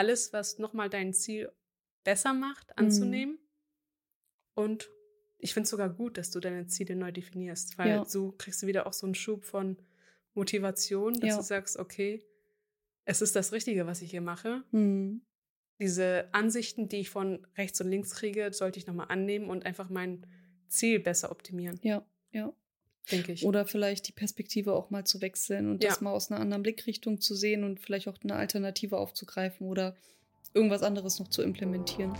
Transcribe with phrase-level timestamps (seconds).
[0.00, 1.52] alles, was nochmal dein Ziel
[2.04, 3.34] besser macht, anzunehmen.
[3.34, 3.40] Mhm.
[4.54, 4.90] Und
[5.36, 8.04] ich finde es sogar gut, dass du deine Ziele neu definierst, weil ja.
[8.06, 9.76] so kriegst du wieder auch so einen Schub von
[10.32, 11.36] Motivation, dass ja.
[11.36, 12.24] du sagst, okay,
[13.04, 14.64] es ist das Richtige, was ich hier mache.
[14.70, 15.20] Mhm.
[15.78, 19.90] Diese Ansichten, die ich von rechts und links kriege, sollte ich nochmal annehmen und einfach
[19.90, 20.26] mein
[20.68, 21.78] Ziel besser optimieren.
[21.82, 22.54] Ja, ja.
[23.10, 23.44] Denke ich.
[23.44, 25.90] Oder vielleicht die Perspektive auch mal zu wechseln und ja.
[25.90, 29.96] das mal aus einer anderen Blickrichtung zu sehen und vielleicht auch eine Alternative aufzugreifen oder
[30.54, 32.12] irgendwas anderes noch zu implementieren.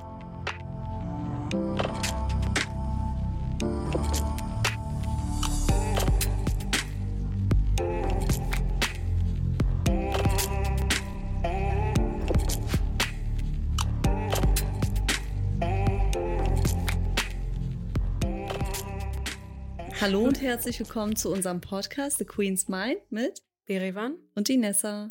[20.01, 25.11] Hallo und herzlich willkommen zu unserem Podcast The Queen's Mind mit Berivan und Inessa.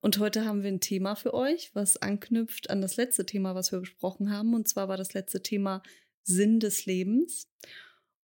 [0.00, 3.70] Und heute haben wir ein Thema für euch, was anknüpft an das letzte Thema, was
[3.70, 4.54] wir besprochen haben.
[4.54, 5.84] Und zwar war das letzte Thema
[6.24, 7.48] Sinn des Lebens.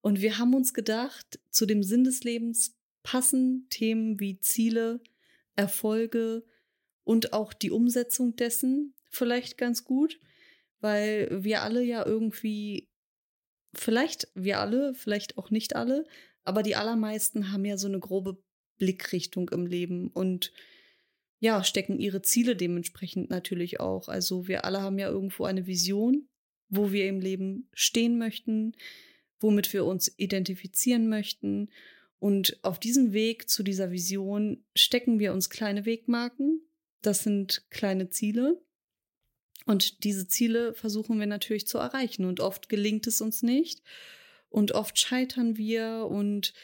[0.01, 5.01] Und wir haben uns gedacht, zu dem Sinn des Lebens passen Themen wie Ziele,
[5.55, 6.45] Erfolge
[7.05, 10.19] und auch die Umsetzung dessen vielleicht ganz gut,
[10.81, 12.88] weil wir alle ja irgendwie
[13.79, 16.05] vielleicht wir alle, vielleicht auch nicht alle,
[16.45, 18.39] aber die allermeisten haben ja so eine grobe
[18.79, 20.53] Blickrichtung im Leben und
[21.41, 24.09] ja, stecken ihre Ziele dementsprechend natürlich auch.
[24.09, 26.29] Also wir alle haben ja irgendwo eine Vision,
[26.69, 28.75] wo wir im Leben stehen möchten,
[29.39, 31.71] womit wir uns identifizieren möchten.
[32.19, 36.61] Und auf diesem Weg zu dieser Vision stecken wir uns kleine Wegmarken.
[37.03, 38.61] Das sind kleine Ziele.
[39.69, 42.25] Und diese Ziele versuchen wir natürlich zu erreichen.
[42.25, 43.83] Und oft gelingt es uns nicht.
[44.49, 46.55] Und oft scheitern wir und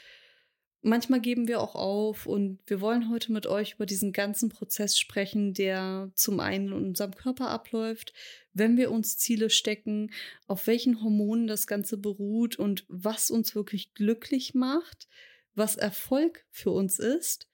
[0.80, 2.24] manchmal geben wir auch auf.
[2.24, 6.72] Und wir wollen heute mit euch über diesen ganzen Prozess sprechen, der zum einen in
[6.72, 8.14] unserem Körper abläuft,
[8.54, 10.10] wenn wir uns Ziele stecken,
[10.46, 15.08] auf welchen Hormonen das Ganze beruht und was uns wirklich glücklich macht,
[15.54, 17.50] was Erfolg für uns ist.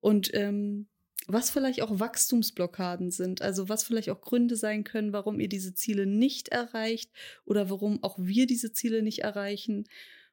[0.00, 0.88] Und ähm,
[1.26, 5.74] was vielleicht auch Wachstumsblockaden sind, also was vielleicht auch Gründe sein können, warum ihr diese
[5.74, 7.10] Ziele nicht erreicht
[7.44, 9.84] oder warum auch wir diese Ziele nicht erreichen.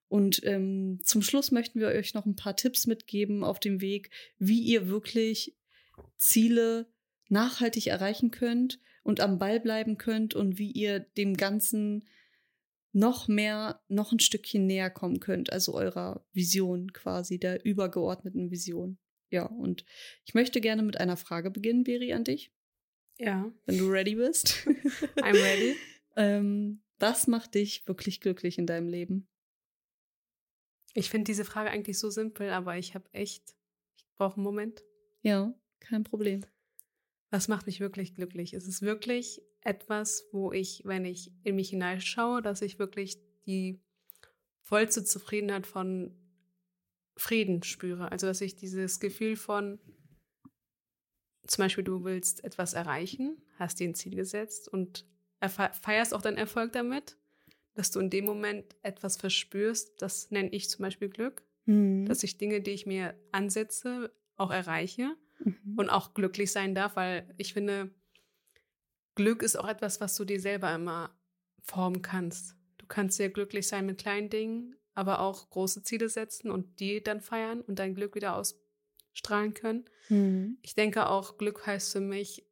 [0.07, 4.09] Und ähm, zum Schluss möchten wir euch noch ein paar Tipps mitgeben auf dem Weg,
[4.37, 5.55] wie ihr wirklich
[6.15, 6.87] Ziele
[7.29, 12.05] nachhaltig erreichen könnt und am Ball bleiben könnt und wie ihr dem Ganzen
[12.93, 18.97] noch mehr, noch ein Stückchen näher kommen könnt, also eurer Vision quasi, der übergeordneten Vision.
[19.29, 19.85] Ja, und
[20.25, 22.51] ich möchte gerne mit einer Frage beginnen, Beri, an dich.
[23.17, 23.51] Ja.
[23.65, 24.49] Wenn du ready bist.
[25.17, 25.75] I'm ready.
[26.15, 29.27] ähm, was macht dich wirklich glücklich in deinem Leben?
[30.93, 33.55] Ich finde diese Frage eigentlich so simpel, aber ich habe echt,
[33.97, 34.83] ich brauche einen Moment.
[35.21, 36.45] Ja, kein Problem.
[37.29, 38.53] Was macht mich wirklich glücklich?
[38.53, 43.81] Es ist wirklich etwas, wo ich, wenn ich in mich hineinschaue, dass ich wirklich die
[44.61, 46.15] vollste Zufriedenheit von
[47.17, 48.11] Frieden spüre.
[48.11, 49.79] Also dass ich dieses Gefühl von,
[51.45, 55.05] zum Beispiel du willst etwas erreichen, hast dir ein Ziel gesetzt und
[55.41, 57.17] feierst auch deinen Erfolg damit,
[57.73, 62.05] dass du in dem Moment etwas verspürst, das nenne ich zum Beispiel Glück, mhm.
[62.05, 65.75] dass ich Dinge, die ich mir ansetze, auch erreiche mhm.
[65.77, 67.91] und auch glücklich sein darf, weil ich finde,
[69.15, 71.15] Glück ist auch etwas, was du dir selber immer
[71.61, 72.55] formen kannst.
[72.77, 77.03] Du kannst sehr glücklich sein mit kleinen Dingen, aber auch große Ziele setzen und die
[77.03, 79.85] dann feiern und dein Glück wieder ausstrahlen können.
[80.09, 80.57] Mhm.
[80.63, 82.47] Ich denke auch, Glück heißt für mich,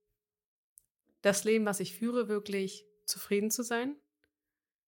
[1.24, 3.96] das Leben, was ich führe, wirklich zufrieden zu sein.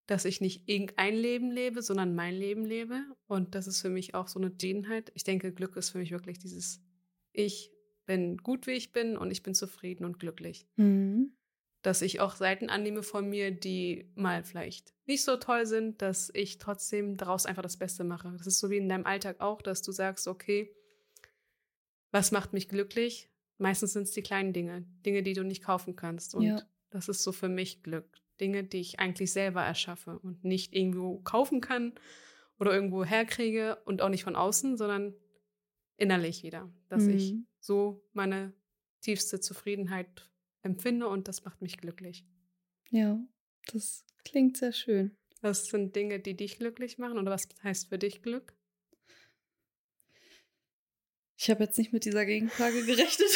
[0.06, 3.04] Dass ich nicht irgendein Leben lebe, sondern mein Leben lebe.
[3.26, 5.12] Und das ist für mich auch so eine Dehnheit.
[5.16, 6.80] Ich denke, Glück ist für mich wirklich dieses,
[7.34, 7.72] ich
[8.06, 10.68] bin gut, wie ich bin und ich bin zufrieden und glücklich.
[10.76, 11.37] Mhm
[11.88, 16.30] dass ich auch Seiten annehme von mir, die mal vielleicht nicht so toll sind, dass
[16.34, 18.34] ich trotzdem daraus einfach das Beste mache.
[18.38, 20.76] Das ist so wie in deinem Alltag auch, dass du sagst, okay,
[22.12, 23.30] was macht mich glücklich?
[23.58, 26.36] Meistens sind es die kleinen Dinge, Dinge, die du nicht kaufen kannst.
[26.36, 26.62] Und ja.
[26.90, 28.20] das ist so für mich Glück.
[28.42, 31.94] Dinge, die ich eigentlich selber erschaffe und nicht irgendwo kaufen kann
[32.60, 35.16] oder irgendwo herkriege und auch nicht von außen, sondern
[35.96, 36.70] innerlich wieder.
[36.90, 37.14] Dass mhm.
[37.16, 38.52] ich so meine
[39.00, 40.30] tiefste Zufriedenheit
[40.68, 42.26] empfinde und das macht mich glücklich.
[42.92, 43.20] Ja,
[43.74, 45.18] das klingt sehr schön.
[45.42, 48.56] Was sind Dinge, die dich glücklich machen oder was heißt für dich Glück?
[51.38, 53.30] Ich habe jetzt nicht mit dieser Gegenfrage gerechnet.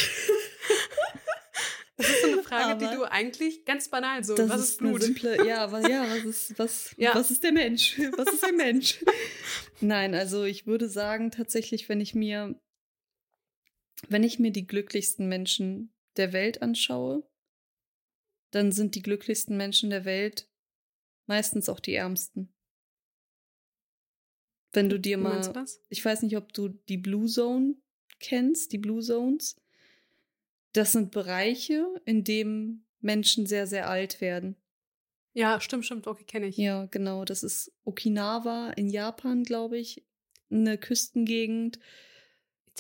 [1.98, 4.78] Das ist so eine Frage, aber die du eigentlich ganz banal so, was ist, ist
[4.80, 5.04] Blut?
[5.04, 7.14] Simple, ja, aber ja, was ist, was, ja.
[7.14, 8.00] was ist der Mensch?
[8.18, 9.04] Was ist ein Mensch?
[9.82, 12.60] Nein, also ich würde sagen, tatsächlich, wenn ich mir,
[14.10, 17.24] wenn ich mir die glücklichsten Menschen der Welt anschaue,
[18.52, 20.48] dann sind die glücklichsten Menschen der Welt
[21.26, 22.54] meistens auch die ärmsten.
[24.74, 25.82] Wenn du dir mal, du das?
[25.90, 27.76] ich weiß nicht, ob du die Blue Zone
[28.20, 29.58] kennst, die Blue Zones.
[30.74, 34.56] Das sind Bereiche, in denen Menschen sehr, sehr alt werden.
[35.34, 36.08] Ja, stimmt, stimmt.
[36.08, 36.58] Okay, kenne ich.
[36.58, 37.26] Ja, genau.
[37.26, 40.06] Das ist Okinawa in Japan, glaube ich.
[40.50, 41.80] Eine Küstengegend.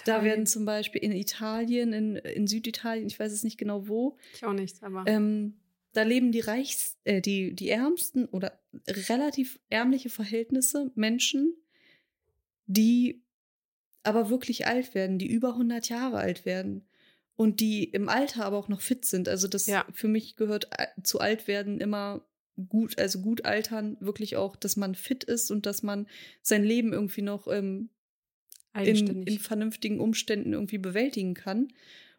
[0.05, 4.17] Da werden zum Beispiel in Italien, in, in Süditalien, ich weiß es nicht genau wo,
[4.33, 5.03] Ich auch nicht, aber.
[5.07, 5.57] ähm,
[5.93, 11.53] da leben die reichs, äh, die, die ärmsten oder relativ ärmliche Verhältnisse Menschen,
[12.65, 13.23] die
[14.03, 16.87] aber wirklich alt werden, die über 100 Jahre alt werden
[17.35, 19.27] und die im Alter aber auch noch fit sind.
[19.29, 19.85] Also das Ja.
[19.91, 22.25] für mich gehört äh, zu alt werden immer
[22.69, 26.07] gut, also gut altern wirklich auch, dass man fit ist und dass man
[26.41, 27.89] sein Leben irgendwie noch ähm,
[28.73, 31.69] in, in vernünftigen Umständen irgendwie bewältigen kann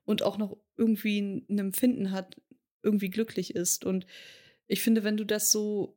[0.05, 2.41] und auch noch irgendwie ein Empfinden hat,
[2.83, 3.85] irgendwie glücklich ist.
[3.85, 4.07] Und
[4.67, 5.97] ich finde, wenn du das so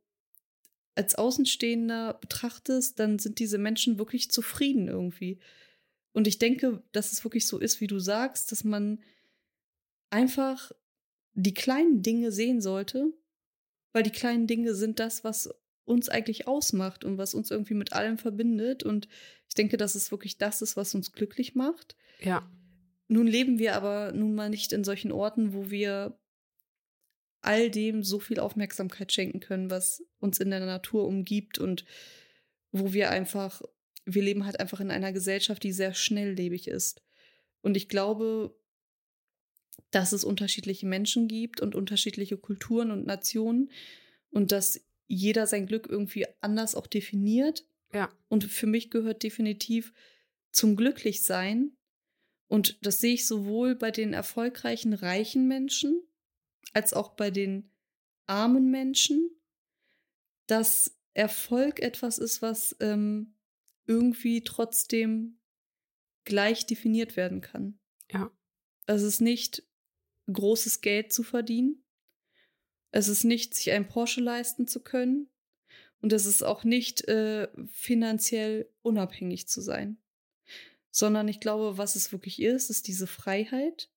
[0.96, 5.40] als Außenstehender betrachtest, dann sind diese Menschen wirklich zufrieden irgendwie.
[6.14, 9.04] Und ich denke, dass es wirklich so ist, wie du sagst, dass man
[10.10, 10.72] einfach
[11.34, 13.12] die kleinen Dinge sehen sollte,
[13.92, 15.50] weil die kleinen Dinge sind das, was
[15.84, 18.84] uns eigentlich ausmacht und was uns irgendwie mit allem verbindet.
[18.84, 19.10] Und
[19.56, 21.96] ich denke, dass es wirklich das ist, was uns glücklich macht.
[22.20, 22.52] ja.
[23.08, 26.20] Nun leben wir aber nun mal nicht in solchen Orten, wo wir
[27.42, 31.86] all dem so viel Aufmerksamkeit schenken können, was uns in der Natur umgibt und
[32.72, 33.62] wo wir einfach,
[34.06, 37.04] wir leben halt einfach in einer Gesellschaft, die sehr schnelllebig ist.
[37.62, 38.60] Und ich glaube,
[39.92, 43.70] dass es unterschiedliche Menschen gibt und unterschiedliche Kulturen und Nationen
[44.32, 47.64] und dass jeder sein Glück irgendwie anders auch definiert.
[47.96, 48.12] Ja.
[48.28, 49.94] Und für mich gehört definitiv
[50.52, 51.78] zum Glücklichsein.
[52.48, 56.02] Und das sehe ich sowohl bei den erfolgreichen, reichen Menschen
[56.74, 57.72] als auch bei den
[58.26, 59.30] armen Menschen,
[60.48, 63.36] dass Erfolg etwas ist, was ähm,
[63.86, 65.40] irgendwie trotzdem
[66.26, 67.80] gleich definiert werden kann.
[68.12, 68.30] Ja.
[68.88, 69.64] Es ist nicht
[70.32, 71.84] großes Geld zu verdienen.
[72.92, 75.30] Es ist nicht, sich einen Porsche leisten zu können.
[76.06, 79.98] Und es ist auch nicht äh, finanziell unabhängig zu sein.
[80.92, 83.90] Sondern ich glaube, was es wirklich ist, ist diese Freiheit.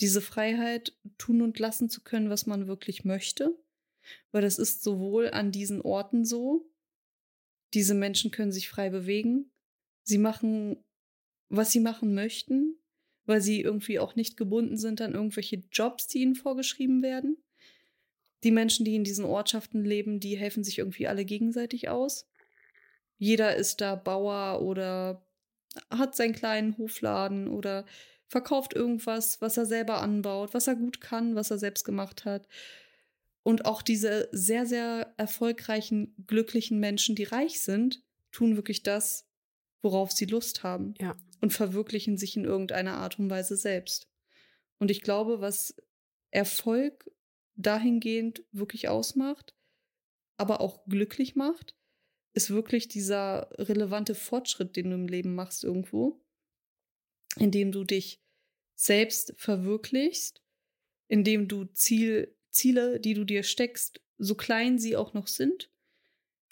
[0.00, 3.58] Diese Freiheit, tun und lassen zu können, was man wirklich möchte.
[4.32, 6.70] Weil das ist sowohl an diesen Orten so.
[7.72, 9.50] Diese Menschen können sich frei bewegen.
[10.02, 10.84] Sie machen,
[11.48, 12.76] was sie machen möchten,
[13.24, 17.42] weil sie irgendwie auch nicht gebunden sind an irgendwelche Jobs, die ihnen vorgeschrieben werden.
[18.42, 22.28] Die Menschen, die in diesen Ortschaften leben, die helfen sich irgendwie alle gegenseitig aus.
[23.18, 25.26] Jeder ist da Bauer oder
[25.90, 27.84] hat seinen kleinen Hofladen oder
[28.26, 32.48] verkauft irgendwas, was er selber anbaut, was er gut kann, was er selbst gemacht hat.
[33.42, 38.02] Und auch diese sehr, sehr erfolgreichen, glücklichen Menschen, die reich sind,
[38.32, 39.26] tun wirklich das,
[39.82, 40.94] worauf sie Lust haben.
[41.00, 41.16] Ja.
[41.40, 44.08] Und verwirklichen sich in irgendeiner Art und Weise selbst.
[44.78, 45.74] Und ich glaube, was
[46.30, 47.10] Erfolg
[47.62, 49.54] dahingehend wirklich ausmacht,
[50.36, 51.76] aber auch glücklich macht,
[52.32, 56.20] ist wirklich dieser relevante Fortschritt, den du im Leben machst irgendwo,
[57.36, 58.22] indem du dich
[58.74, 60.42] selbst verwirklichst,
[61.08, 65.70] indem du Ziel, Ziele, die du dir steckst, so klein sie auch noch sind,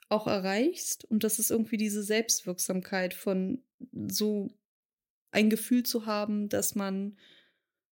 [0.09, 1.05] auch erreichst.
[1.05, 3.63] Und das ist irgendwie diese Selbstwirksamkeit von
[4.09, 4.59] so
[5.31, 7.17] ein Gefühl zu haben, dass man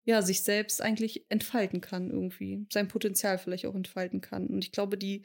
[0.06, 4.48] ja sich selbst eigentlich entfalten kann irgendwie, sein Potenzial vielleicht auch entfalten kann.
[4.48, 5.24] Und ich glaube, die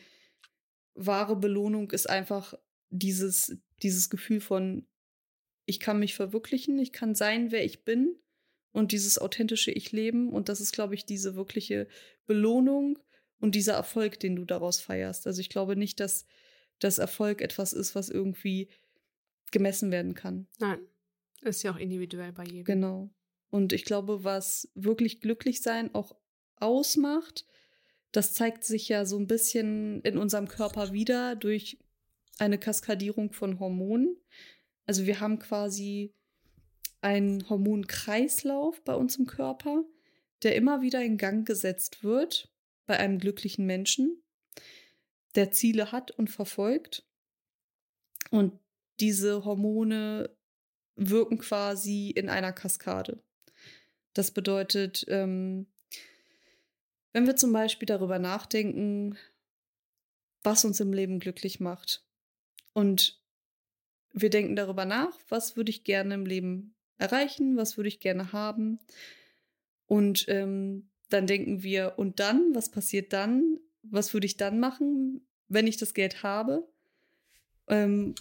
[0.94, 2.54] wahre Belohnung ist einfach
[2.88, 4.86] dieses, dieses Gefühl von,
[5.66, 8.16] ich kann mich verwirklichen, ich kann sein, wer ich bin
[8.72, 10.30] und dieses authentische Ich leben.
[10.30, 11.86] Und das ist, glaube ich, diese wirkliche
[12.26, 12.98] Belohnung
[13.38, 15.26] und dieser Erfolg, den du daraus feierst.
[15.26, 16.26] Also ich glaube nicht, dass
[16.78, 18.68] das Erfolg etwas ist, was irgendwie
[19.50, 20.48] gemessen werden kann.
[20.58, 20.80] Nein.
[21.42, 22.64] Ist ja auch individuell bei jedem.
[22.64, 23.10] Genau.
[23.50, 26.16] Und ich glaube, was wirklich glücklich sein auch
[26.56, 27.44] ausmacht,
[28.12, 31.78] das zeigt sich ja so ein bisschen in unserem Körper wieder durch
[32.38, 34.16] eine Kaskadierung von Hormonen.
[34.86, 36.14] Also wir haben quasi
[37.00, 39.84] einen Hormonkreislauf bei uns im Körper,
[40.42, 42.52] der immer wieder in Gang gesetzt wird
[42.86, 44.22] bei einem glücklichen Menschen,
[45.34, 47.06] der Ziele hat und verfolgt.
[48.30, 48.58] Und
[48.98, 50.36] diese Hormone
[50.96, 53.22] wirken quasi in einer Kaskade.
[54.12, 55.66] Das bedeutet, ähm,
[57.12, 59.16] wenn wir zum Beispiel darüber nachdenken,
[60.42, 62.04] was uns im Leben glücklich macht
[62.72, 63.20] und
[64.12, 68.32] wir denken darüber nach, was würde ich gerne im Leben erreichen, was würde ich gerne
[68.32, 68.80] haben
[69.86, 73.58] und ähm, dann denken wir, und dann, was passiert dann?
[73.82, 76.68] Was würde ich dann machen, wenn ich das Geld habe?
[77.66, 78.14] Ähm,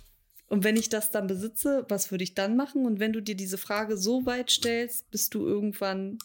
[0.49, 2.87] und wenn ich das dann besitze, was würde ich dann machen?
[2.87, 6.17] Und wenn du dir diese Frage so weit stellst, bis du irgendwann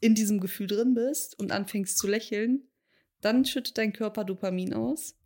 [0.00, 2.66] in diesem Gefühl drin bist und anfängst zu lächeln,
[3.20, 5.16] dann schüttet dein Körper Dopamin aus.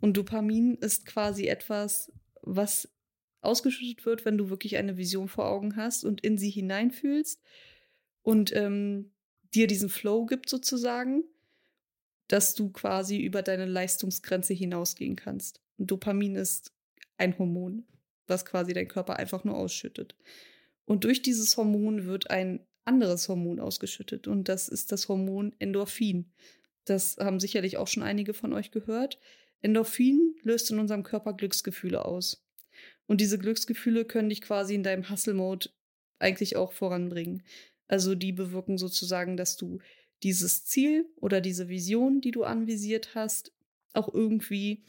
[0.00, 2.88] Und Dopamin ist quasi etwas, was
[3.42, 7.42] ausgeschüttet wird, wenn du wirklich eine Vision vor Augen hast und in sie hineinfühlst
[8.22, 9.12] und ähm,
[9.54, 11.24] dir diesen Flow gibt sozusagen,
[12.26, 15.60] dass du quasi über deine Leistungsgrenze hinausgehen kannst.
[15.76, 16.72] Und Dopamin ist
[17.18, 17.84] ein Hormon,
[18.26, 20.16] was quasi dein Körper einfach nur ausschüttet.
[20.84, 26.32] Und durch dieses Hormon wird ein anderes Hormon ausgeschüttet und das ist das Hormon Endorphin.
[26.86, 29.18] Das haben sicherlich auch schon einige von euch gehört.
[29.60, 32.46] Endorphin löst in unserem Körper Glücksgefühle aus.
[33.06, 35.68] Und diese Glücksgefühle können dich quasi in deinem Hustle-Mode
[36.18, 37.42] eigentlich auch voranbringen.
[37.88, 39.80] Also die bewirken sozusagen, dass du
[40.22, 43.52] dieses Ziel oder diese Vision, die du anvisiert hast,
[43.92, 44.84] auch irgendwie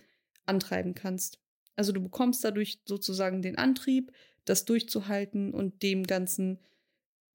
[0.45, 1.39] antreiben kannst.
[1.79, 4.11] Also du bekommst dadurch sozusagen den Antrieb,
[4.43, 6.59] das durchzuhalten und dem Ganzen,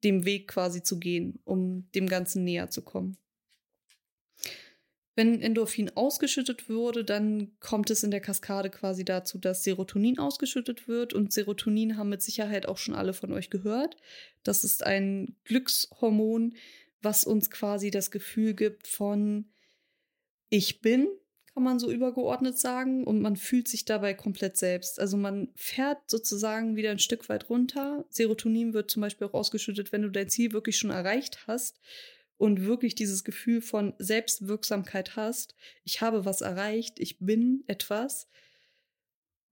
[0.05, 3.17] dem Weg quasi zu gehen, um dem Ganzen näher zu kommen.
[5.15, 10.89] Wenn Endorphin ausgeschüttet wurde, dann kommt es in der Kaskade quasi dazu, dass Serotonin ausgeschüttet
[10.89, 11.15] wird.
[11.15, 13.97] Und Serotonin haben mit Sicherheit auch schon alle von euch gehört.
[14.43, 16.55] Das ist ein Glückshormon,
[17.01, 19.47] was uns quasi das Gefühl gibt von
[20.51, 21.09] ich bin,
[21.55, 23.05] kann man so übergeordnet sagen.
[23.05, 24.99] Und man fühlt sich dabei komplett selbst.
[24.99, 28.05] Also man fährt sozusagen wieder ein Stück weit runter.
[28.11, 31.81] Serotonin wird zum Beispiel auch ausgeschüttet, wenn du dein Ziel wirklich schon erreicht hast
[32.37, 38.29] und wirklich dieses Gefühl von Selbstwirksamkeit hast, ich habe was erreicht, ich bin etwas,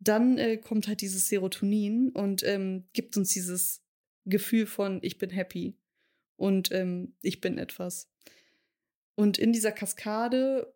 [0.01, 3.81] dann äh, kommt halt dieses Serotonin und ähm, gibt uns dieses
[4.25, 5.77] Gefühl von ich bin happy
[6.37, 8.11] und ähm, ich bin etwas.
[9.15, 10.75] Und in dieser Kaskade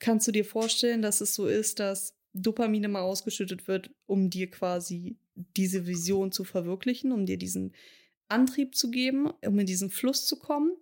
[0.00, 4.50] kannst du dir vorstellen, dass es so ist, dass Dopamin immer ausgeschüttet wird, um dir
[4.50, 5.16] quasi
[5.56, 7.74] diese Vision zu verwirklichen, um dir diesen
[8.28, 10.72] Antrieb zu geben, um in diesen Fluss zu kommen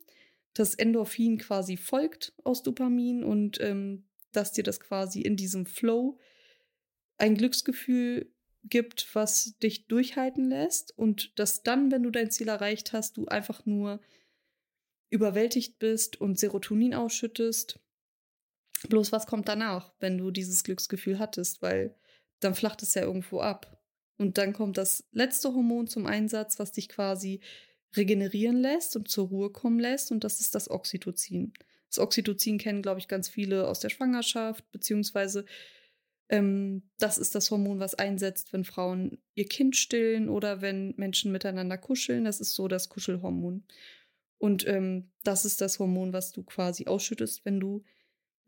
[0.58, 6.18] das Endorphin quasi folgt aus Dopamin und ähm, dass dir das quasi in diesem Flow
[7.16, 8.32] ein Glücksgefühl
[8.64, 13.26] gibt, was dich durchhalten lässt und dass dann, wenn du dein Ziel erreicht hast, du
[13.26, 14.00] einfach nur
[15.10, 17.80] überwältigt bist und Serotonin ausschüttest.
[18.88, 21.94] Bloß was kommt danach, wenn du dieses Glücksgefühl hattest, weil
[22.40, 23.82] dann flacht es ja irgendwo ab.
[24.16, 27.40] Und dann kommt das letzte Hormon zum Einsatz, was dich quasi
[27.96, 30.10] regenerieren lässt und zur Ruhe kommen lässt.
[30.10, 31.52] Und das ist das Oxytocin.
[31.88, 35.46] Das Oxytocin kennen, glaube ich, ganz viele aus der Schwangerschaft, beziehungsweise
[36.28, 41.32] ähm, das ist das Hormon, was einsetzt, wenn Frauen ihr Kind stillen oder wenn Menschen
[41.32, 42.24] miteinander kuscheln.
[42.24, 43.64] Das ist so das Kuschelhormon.
[44.36, 47.82] Und ähm, das ist das Hormon, was du quasi ausschüttest, wenn du,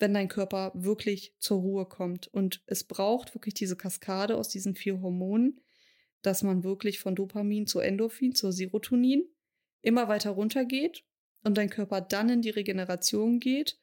[0.01, 2.27] wenn dein Körper wirklich zur Ruhe kommt.
[2.29, 5.61] Und es braucht wirklich diese Kaskade aus diesen vier Hormonen,
[6.23, 9.25] dass man wirklich von Dopamin zu Endorphin, zur Serotonin
[9.83, 11.05] immer weiter runtergeht
[11.45, 13.79] und dein Körper dann in die Regeneration geht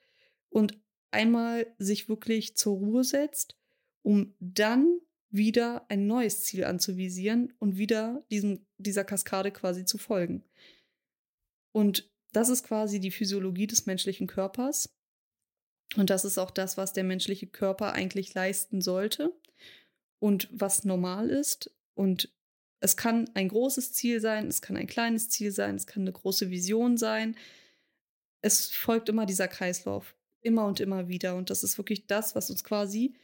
[0.50, 0.78] und
[1.12, 3.58] einmal sich wirklich zur Ruhe setzt,
[4.02, 10.44] um dann wieder ein neues Ziel anzuvisieren und wieder diesem, dieser Kaskade quasi zu folgen.
[11.72, 14.97] Und das ist quasi die Physiologie des menschlichen Körpers.
[15.96, 19.34] Und das ist auch das, was der menschliche Körper eigentlich leisten sollte
[20.20, 21.72] und was normal ist.
[21.96, 22.34] Und
[22.80, 26.12] es kann ein großes Ziel sein, es kann ein kleines Ziel sein, es kann eine
[26.12, 27.36] große Vision sein.
[28.42, 31.36] Es folgt immer dieser Kreislauf, immer und immer wieder.
[31.36, 33.16] Und das ist wirklich das, was uns quasi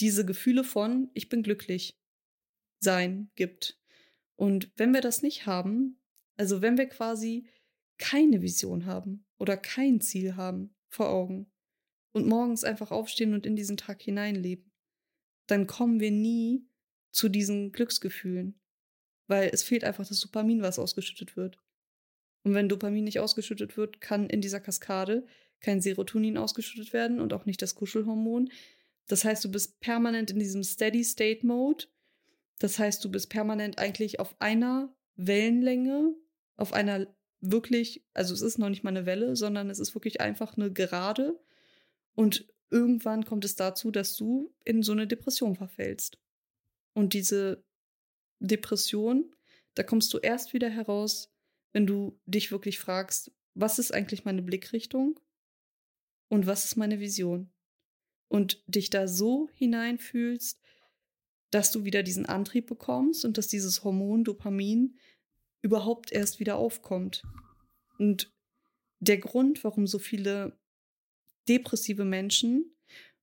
[0.00, 1.98] diese Gefühle von ich bin glücklich
[2.80, 3.78] sein gibt.
[4.36, 6.00] Und wenn wir das nicht haben,
[6.36, 7.46] also wenn wir quasi
[7.98, 11.50] keine Vision haben oder kein Ziel haben vor Augen
[12.12, 14.70] und morgens einfach aufstehen und in diesen Tag hineinleben,
[15.46, 16.66] dann kommen wir nie
[17.10, 18.60] zu diesen Glücksgefühlen,
[19.26, 21.58] weil es fehlt einfach das Dopamin, was ausgeschüttet wird.
[22.42, 25.26] Und wenn Dopamin nicht ausgeschüttet wird, kann in dieser Kaskade
[25.60, 28.50] kein Serotonin ausgeschüttet werden und auch nicht das Kuschelhormon.
[29.08, 31.86] Das heißt, du bist permanent in diesem Steady-State-Mode.
[32.58, 36.14] Das heißt, du bist permanent eigentlich auf einer Wellenlänge,
[36.56, 37.06] auf einer
[37.40, 40.72] wirklich, also es ist noch nicht mal eine Welle, sondern es ist wirklich einfach eine
[40.72, 41.38] Gerade.
[42.20, 46.18] Und irgendwann kommt es dazu, dass du in so eine Depression verfällst.
[46.92, 47.64] Und diese
[48.40, 49.34] Depression,
[49.72, 51.32] da kommst du erst wieder heraus,
[51.72, 55.18] wenn du dich wirklich fragst, was ist eigentlich meine Blickrichtung
[56.28, 57.50] und was ist meine Vision?
[58.28, 60.60] Und dich da so hineinfühlst,
[61.50, 64.98] dass du wieder diesen Antrieb bekommst und dass dieses Hormon Dopamin
[65.62, 67.22] überhaupt erst wieder aufkommt.
[67.98, 68.30] Und
[68.98, 70.59] der Grund, warum so viele
[71.50, 72.74] depressive Menschen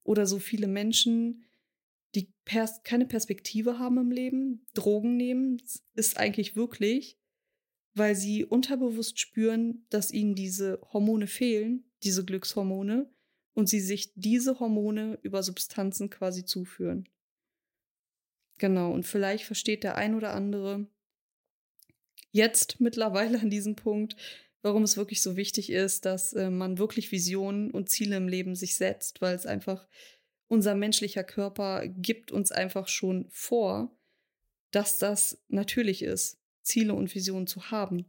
[0.03, 1.45] oder so viele Menschen,
[2.13, 5.61] die pers keine Perspektive haben im Leben, Drogen nehmen,
[5.95, 7.17] ist eigentlich wirklich,
[7.95, 13.11] weil sie unterbewusst spüren, dass ihnen diese Hormone fehlen, diese Glückshormone,
[13.53, 17.09] und sie sich diese Hormone über Substanzen quasi zuführen.
[18.59, 20.87] Genau, und vielleicht versteht der ein oder andere
[22.31, 24.15] jetzt mittlerweile an diesem Punkt,
[24.61, 28.55] warum es wirklich so wichtig ist, dass äh, man wirklich Visionen und Ziele im Leben
[28.55, 29.87] sich setzt, weil es einfach
[30.47, 33.95] unser menschlicher Körper gibt uns einfach schon vor,
[34.71, 38.05] dass das natürlich ist, Ziele und Visionen zu haben.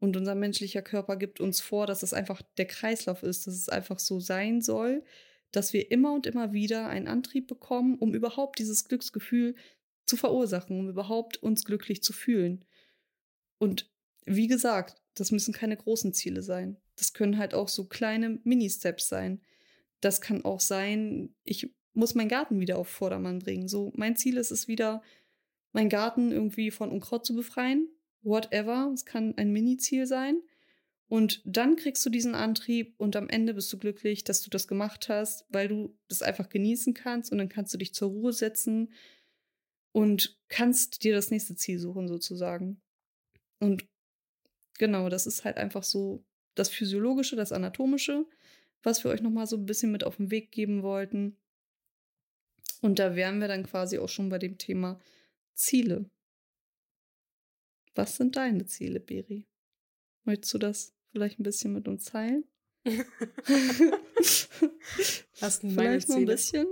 [0.00, 3.68] Und unser menschlicher Körper gibt uns vor, dass es einfach der Kreislauf ist, dass es
[3.68, 5.02] einfach so sein soll,
[5.50, 9.56] dass wir immer und immer wieder einen Antrieb bekommen, um überhaupt dieses Glücksgefühl
[10.06, 12.64] zu verursachen, um überhaupt uns glücklich zu fühlen.
[13.58, 13.90] Und
[14.24, 16.76] wie gesagt, das müssen keine großen Ziele sein.
[16.96, 19.40] Das können halt auch so kleine Mini-Steps sein.
[20.00, 23.68] Das kann auch sein, ich muss meinen Garten wieder auf Vordermann bringen.
[23.68, 25.02] So, mein Ziel ist es wieder,
[25.72, 27.88] meinen Garten irgendwie von Unkraut zu befreien.
[28.22, 28.90] Whatever.
[28.94, 30.42] Es kann ein Mini-Ziel sein.
[31.08, 34.68] Und dann kriegst du diesen Antrieb und am Ende bist du glücklich, dass du das
[34.68, 38.32] gemacht hast, weil du das einfach genießen kannst und dann kannst du dich zur Ruhe
[38.32, 38.92] setzen
[39.92, 42.82] und kannst dir das nächste Ziel suchen sozusagen.
[43.58, 43.86] Und
[44.78, 48.26] genau, das ist halt einfach so das Physiologische, das Anatomische,
[48.82, 51.36] was wir euch nochmal so ein bisschen mit auf den Weg geben wollten.
[52.80, 55.00] Und da wären wir dann quasi auch schon bei dem Thema
[55.54, 56.08] Ziele.
[57.94, 59.46] Was sind deine Ziele, Beri?
[60.24, 62.44] Möchtest du das vielleicht ein bisschen mit uns teilen?
[65.40, 66.20] Was sind meine vielleicht Ziele?
[66.20, 66.66] Ein bisschen.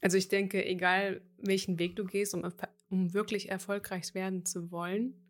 [0.00, 2.48] Also ich denke, egal welchen Weg du gehst, um,
[2.90, 5.25] um wirklich erfolgreich werden zu wollen,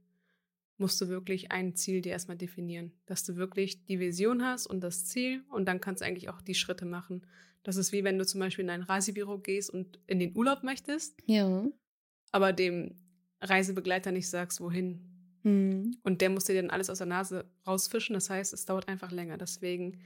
[0.78, 2.92] musst du wirklich ein Ziel dir erstmal definieren.
[3.06, 6.42] Dass du wirklich die Vision hast und das Ziel und dann kannst du eigentlich auch
[6.42, 7.26] die Schritte machen.
[7.62, 10.62] Das ist wie wenn du zum Beispiel in ein Reisebüro gehst und in den Urlaub
[10.62, 11.16] möchtest.
[11.26, 11.66] Ja.
[12.30, 12.94] Aber dem
[13.40, 15.00] Reisebegleiter nicht sagst, wohin.
[15.42, 15.96] Mhm.
[16.02, 18.14] Und der muss dir dann alles aus der Nase rausfischen.
[18.14, 19.38] Das heißt, es dauert einfach länger.
[19.38, 20.00] Deswegen,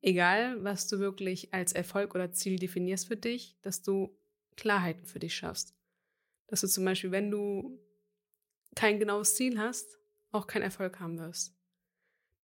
[0.00, 4.16] egal was du wirklich als Erfolg oder Ziel definierst für dich, dass du
[4.56, 5.74] Klarheiten für dich schaffst.
[6.48, 7.80] Dass du zum Beispiel, wenn du
[8.74, 9.98] kein genaues Ziel hast,
[10.32, 11.54] auch keinen Erfolg haben wirst.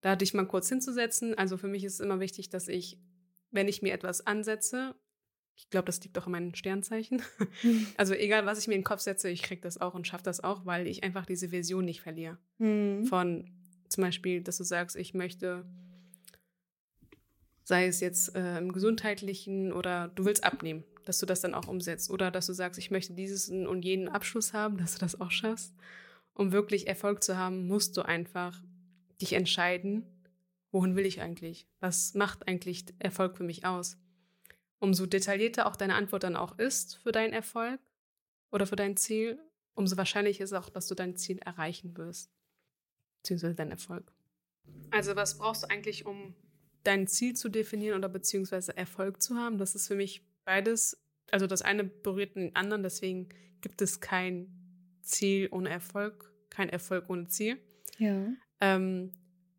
[0.01, 1.35] Da dich mal kurz hinzusetzen.
[1.37, 2.99] Also für mich ist es immer wichtig, dass ich,
[3.51, 4.95] wenn ich mir etwas ansetze,
[5.55, 7.23] ich glaube, das liegt auch an meinen Sternzeichen.
[7.63, 7.87] Mhm.
[7.97, 10.23] Also egal, was ich mir in den Kopf setze, ich kriege das auch und schaffe
[10.23, 12.37] das auch, weil ich einfach diese Vision nicht verliere.
[12.59, 13.05] Mhm.
[13.05, 13.49] Von
[13.89, 15.65] zum Beispiel, dass du sagst, ich möchte,
[17.63, 21.67] sei es jetzt äh, im gesundheitlichen oder du willst abnehmen, dass du das dann auch
[21.67, 22.11] umsetzt.
[22.11, 25.31] Oder dass du sagst, ich möchte diesen und jenen Abschluss haben, dass du das auch
[25.31, 25.73] schaffst
[26.37, 28.61] um wirklich Erfolg zu haben, musst du einfach
[29.19, 30.05] dich entscheiden,
[30.71, 31.67] wohin will ich eigentlich?
[31.79, 33.97] Was macht eigentlich Erfolg für mich aus?
[34.79, 37.79] Umso detaillierter auch deine Antwort dann auch ist für deinen Erfolg
[38.51, 39.39] oder für dein Ziel,
[39.73, 42.31] umso wahrscheinlicher ist auch, dass du dein Ziel erreichen wirst,
[43.23, 44.13] beziehungsweise dein Erfolg.
[44.91, 46.35] Also was brauchst du eigentlich, um
[46.83, 49.57] dein Ziel zu definieren oder beziehungsweise Erfolg zu haben?
[49.57, 53.29] Das ist für mich beides, also das eine berührt den anderen, deswegen
[53.61, 54.56] gibt es kein
[55.07, 57.57] Ziel ohne Erfolg, kein Erfolg ohne Ziel.
[57.97, 58.27] Ja.
[58.59, 59.11] Ähm,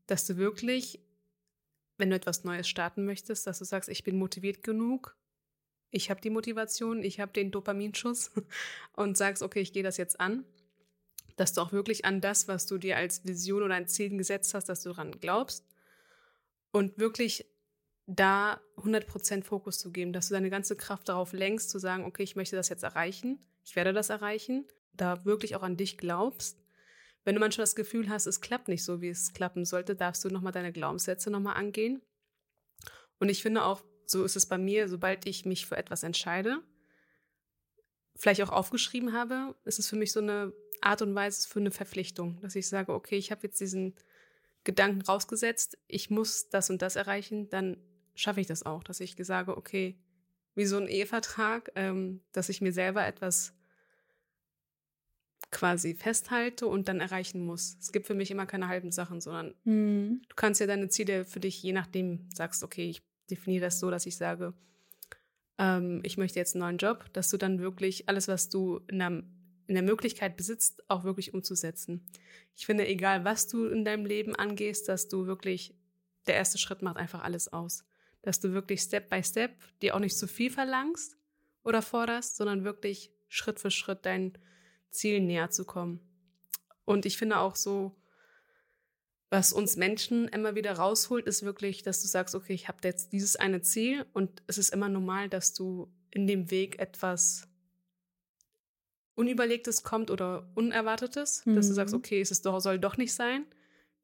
[0.06, 1.00] dass du wirklich,
[1.96, 5.16] wenn du etwas Neues starten möchtest, dass du sagst, ich bin motiviert genug,
[5.90, 8.30] ich habe die Motivation, ich habe den Dopaminschuss
[8.94, 10.44] und sagst, okay, ich gehe das jetzt an.
[11.36, 14.54] Dass du auch wirklich an das, was du dir als Vision oder ein Ziel gesetzt
[14.54, 15.64] hast, dass du daran glaubst
[16.72, 17.46] und wirklich
[18.06, 22.22] da 100% Fokus zu geben, dass du deine ganze Kraft darauf lenkst, zu sagen, okay,
[22.22, 24.66] ich möchte das jetzt erreichen, ich werde das erreichen
[25.00, 26.62] da wirklich auch an dich glaubst.
[27.24, 30.24] Wenn du manchmal das Gefühl hast, es klappt nicht so, wie es klappen sollte, darfst
[30.24, 32.02] du nochmal deine Glaubenssätze nochmal angehen.
[33.18, 36.62] Und ich finde auch, so ist es bei mir, sobald ich mich für etwas entscheide,
[38.16, 41.70] vielleicht auch aufgeschrieben habe, ist es für mich so eine Art und Weise für eine
[41.70, 43.94] Verpflichtung, dass ich sage, okay, ich habe jetzt diesen
[44.64, 47.76] Gedanken rausgesetzt, ich muss das und das erreichen, dann
[48.14, 49.98] schaffe ich das auch, dass ich sage, okay,
[50.54, 53.54] wie so ein Ehevertrag, ähm, dass ich mir selber etwas
[55.50, 57.76] quasi festhalte und dann erreichen muss.
[57.80, 60.22] Es gibt für mich immer keine halben Sachen, sondern mhm.
[60.28, 63.90] du kannst ja deine Ziele für dich, je nachdem, sagst, okay, ich definiere das so,
[63.90, 64.54] dass ich sage,
[65.58, 68.98] ähm, ich möchte jetzt einen neuen Job, dass du dann wirklich alles, was du in
[68.98, 72.06] der, in der Möglichkeit besitzt, auch wirklich umzusetzen.
[72.54, 75.74] Ich finde, egal was du in deinem Leben angehst, dass du wirklich,
[76.26, 77.84] der erste Schritt macht einfach alles aus.
[78.22, 81.16] Dass du wirklich Step by Step dir auch nicht zu viel verlangst
[81.62, 84.36] oder forderst, sondern wirklich Schritt für Schritt dein
[84.90, 86.00] Ziel näher zu kommen.
[86.84, 87.96] Und ich finde auch so,
[89.30, 93.12] was uns Menschen immer wieder rausholt, ist wirklich, dass du sagst, okay, ich habe jetzt
[93.12, 97.46] dieses eine Ziel und es ist immer normal, dass du in dem Weg etwas
[99.14, 101.56] Unüberlegtes kommt oder Unerwartetes, mhm.
[101.56, 101.98] dass du sagst, mhm.
[101.98, 103.44] okay, es doch, soll doch nicht sein,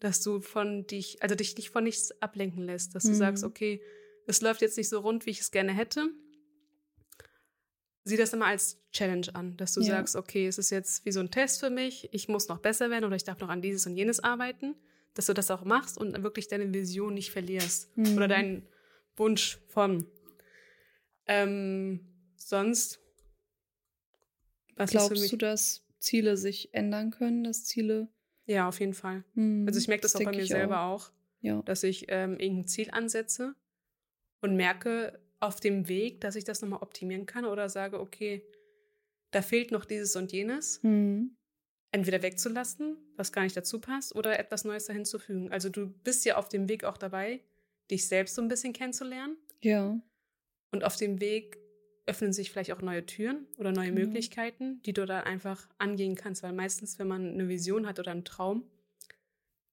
[0.00, 3.10] dass du von dich, also dich nicht von nichts ablenken lässt, dass mhm.
[3.10, 3.80] du sagst, okay,
[4.26, 6.10] es läuft jetzt nicht so rund, wie ich es gerne hätte.
[8.04, 9.88] Sieh das immer als Challenge an, dass du ja.
[9.88, 12.90] sagst, okay, es ist jetzt wie so ein Test für mich, ich muss noch besser
[12.90, 14.76] werden oder ich darf noch an dieses und jenes arbeiten
[15.14, 18.16] dass du das auch machst und wirklich deine Vision nicht verlierst mhm.
[18.16, 18.66] oder deinen
[19.16, 20.06] Wunsch von.
[21.26, 22.00] Ähm,
[22.36, 23.00] sonst,
[24.76, 28.08] was glaubst du, dass Ziele sich ändern können, dass Ziele?
[28.46, 29.24] Ja, auf jeden Fall.
[29.34, 31.62] Mhm, also ich merke das, das auch bei mir selber auch, auch ja.
[31.62, 33.54] dass ich ähm, irgendein Ziel ansetze
[34.40, 38.44] und merke auf dem Weg, dass ich das nochmal optimieren kann oder sage, okay,
[39.30, 40.82] da fehlt noch dieses und jenes.
[40.82, 41.36] Mhm
[41.94, 45.52] entweder wegzulassen, was gar nicht dazu passt, oder etwas Neues dahin zu fügen.
[45.52, 47.40] Also du bist ja auf dem Weg auch dabei,
[47.88, 49.36] dich selbst so ein bisschen kennenzulernen.
[49.62, 50.00] Ja.
[50.72, 51.56] Und auf dem Weg
[52.06, 53.98] öffnen sich vielleicht auch neue Türen oder neue mhm.
[53.98, 56.42] Möglichkeiten, die du dann einfach angehen kannst.
[56.42, 58.68] Weil meistens, wenn man eine Vision hat oder einen Traum,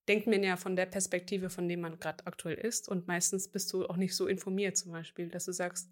[0.08, 2.90] denkt man ja von der Perspektive, von dem man gerade aktuell ist.
[2.90, 5.90] Und meistens bist du auch nicht so informiert zum Beispiel, dass du sagst,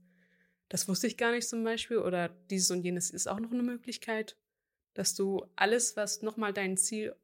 [0.67, 3.63] das wusste ich gar nicht zum Beispiel oder dieses und jenes ist auch noch eine
[3.63, 4.37] Möglichkeit
[4.99, 7.15] dass du alles, was nochmal dein Ziel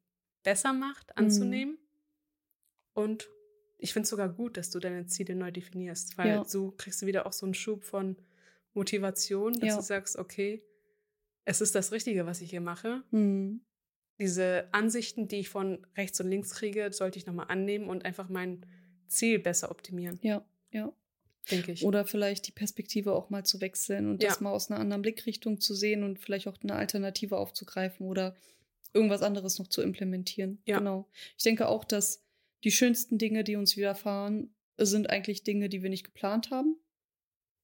[0.44, 1.26] besser macht, mhm.
[1.26, 1.74] anzunehmen.
[1.74, 1.80] Mhm.
[2.94, 3.30] Und
[3.78, 6.46] ich finde es sogar gut, dass du deine Ziele neu definierst, weil ja.
[6.46, 8.16] so kriegst du wieder auch so einen Schub von
[8.74, 9.76] Motivation, dass ja.
[9.76, 10.64] du sagst, okay,
[11.44, 13.04] es ist das Richtige, was ich hier mache.
[13.12, 13.62] Mhm.
[14.20, 18.30] Diese Ansichten, die ich von rechts und links kriege, sollte ich nochmal annehmen und einfach
[18.30, 18.66] mein
[19.08, 20.20] Ziel besser optimieren.
[20.22, 20.94] Ja, ja
[21.52, 21.84] denke ich.
[21.84, 24.30] Oder vielleicht die Perspektive auch mal zu wechseln und ja.
[24.30, 28.36] das mal aus einer anderen Blickrichtung zu sehen und vielleicht auch eine Alternative aufzugreifen oder
[28.94, 30.62] irgendwas anderes noch zu implementieren.
[30.66, 30.80] Ja.
[30.80, 31.10] Genau.
[31.38, 32.24] Ich denke auch, dass
[32.64, 36.78] die schönsten Dinge, die uns widerfahren, sind eigentlich Dinge, die wir nicht geplant haben.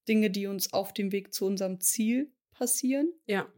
[0.07, 3.11] Dinge, die uns auf dem Weg zu unserem Ziel passieren.
[3.25, 3.51] Ja.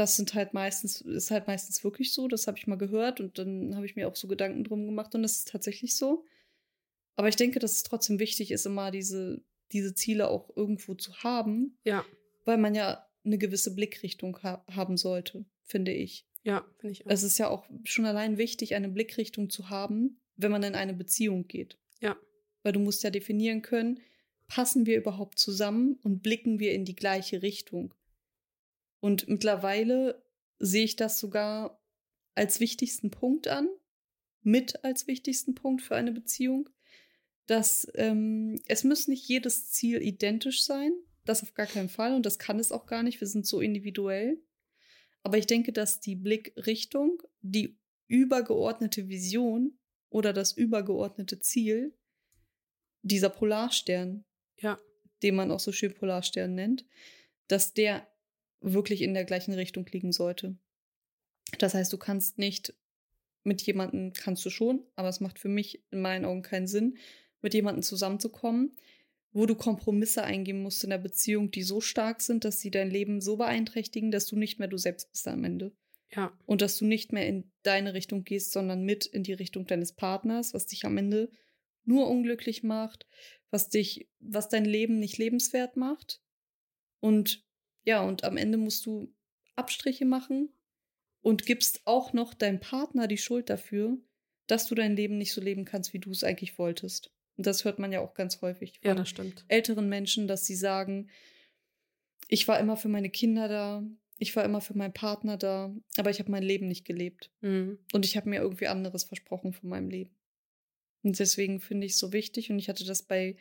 [0.00, 2.26] Das sind halt meistens, ist halt meistens wirklich so.
[2.26, 5.14] Das habe ich mal gehört und dann habe ich mir auch so Gedanken drum gemacht
[5.14, 6.24] und das ist tatsächlich so.
[7.16, 11.18] Aber ich denke, dass es trotzdem wichtig ist, immer diese, diese Ziele auch irgendwo zu
[11.18, 11.76] haben.
[11.84, 12.02] Ja.
[12.46, 16.26] Weil man ja eine gewisse Blickrichtung ha haben sollte, finde ich.
[16.44, 17.10] Ja, finde ich auch.
[17.10, 20.94] Es ist ja auch schon allein wichtig, eine Blickrichtung zu haben, wenn man in eine
[20.94, 21.76] Beziehung geht.
[22.00, 22.16] Ja.
[22.62, 24.00] Weil du musst ja definieren können,
[24.48, 27.92] passen wir überhaupt zusammen und blicken wir in die gleiche Richtung.
[29.00, 30.22] Und mittlerweile
[30.58, 31.82] sehe ich das sogar
[32.34, 33.68] als wichtigsten Punkt an,
[34.42, 36.68] mit als wichtigsten Punkt für eine Beziehung,
[37.46, 40.92] dass ähm, es muss nicht jedes Ziel identisch sein.
[41.24, 43.20] Das auf gar keinen Fall und das kann es auch gar nicht.
[43.20, 44.42] Wir sind so individuell.
[45.22, 51.94] Aber ich denke, dass die Blickrichtung, die übergeordnete Vision oder das übergeordnete Ziel,
[53.02, 54.24] dieser Polarstern,
[54.58, 54.78] ja.
[55.22, 56.86] den man auch so schön Polarstern nennt,
[57.48, 58.06] dass der
[58.60, 60.56] wirklich in der gleichen Richtung liegen sollte.
[61.58, 62.74] Das heißt, du kannst nicht
[63.42, 66.98] mit jemandem, kannst du schon, aber es macht für mich in meinen Augen keinen Sinn,
[67.42, 68.76] mit jemandem zusammenzukommen,
[69.32, 72.90] wo du Kompromisse eingehen musst in der Beziehung, die so stark sind, dass sie dein
[72.90, 75.72] Leben so beeinträchtigen, dass du nicht mehr du selbst bist am Ende.
[76.14, 76.36] Ja.
[76.46, 79.92] Und dass du nicht mehr in deine Richtung gehst, sondern mit in die Richtung deines
[79.92, 81.30] Partners, was dich am Ende
[81.84, 83.06] nur unglücklich macht,
[83.50, 86.20] was dich, was dein Leben nicht lebenswert macht.
[86.98, 87.44] Und
[87.84, 89.12] ja, und am Ende musst du
[89.56, 90.52] Abstriche machen
[91.22, 93.98] und gibst auch noch deinem Partner die Schuld dafür,
[94.46, 97.12] dass du dein Leben nicht so leben kannst, wie du es eigentlich wolltest.
[97.36, 99.04] Und das hört man ja auch ganz häufig von ja,
[99.48, 101.08] älteren Menschen, dass sie sagen,
[102.28, 103.84] ich war immer für meine Kinder da,
[104.18, 107.30] ich war immer für meinen Partner da, aber ich habe mein Leben nicht gelebt.
[107.40, 107.78] Mhm.
[107.92, 110.14] Und ich habe mir irgendwie anderes versprochen von meinem Leben.
[111.02, 112.50] Und deswegen finde ich es so wichtig.
[112.50, 113.36] Und ich hatte das bei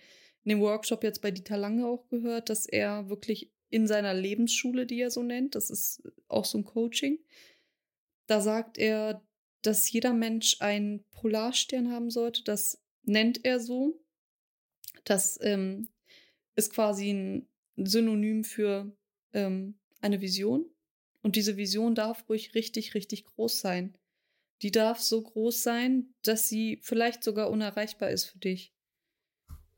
[0.45, 4.85] in dem Workshop jetzt bei Dieter Lange auch gehört, dass er wirklich in seiner Lebensschule,
[4.85, 7.19] die er so nennt, das ist auch so ein Coaching,
[8.27, 9.23] da sagt er,
[9.61, 12.43] dass jeder Mensch einen Polarstern haben sollte.
[12.43, 13.99] Das nennt er so.
[15.03, 15.89] Das ähm,
[16.55, 18.95] ist quasi ein Synonym für
[19.33, 20.65] ähm, eine Vision.
[21.21, 23.97] Und diese Vision darf ruhig richtig, richtig groß sein.
[24.61, 28.73] Die darf so groß sein, dass sie vielleicht sogar unerreichbar ist für dich.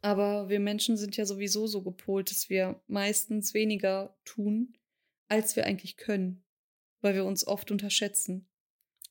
[0.02, 4.78] Aber wir Menschen sind ja sowieso so gepolt, dass wir meistens weniger tun,
[5.28, 6.44] als wir eigentlich können,
[7.02, 8.48] weil wir uns oft unterschätzen.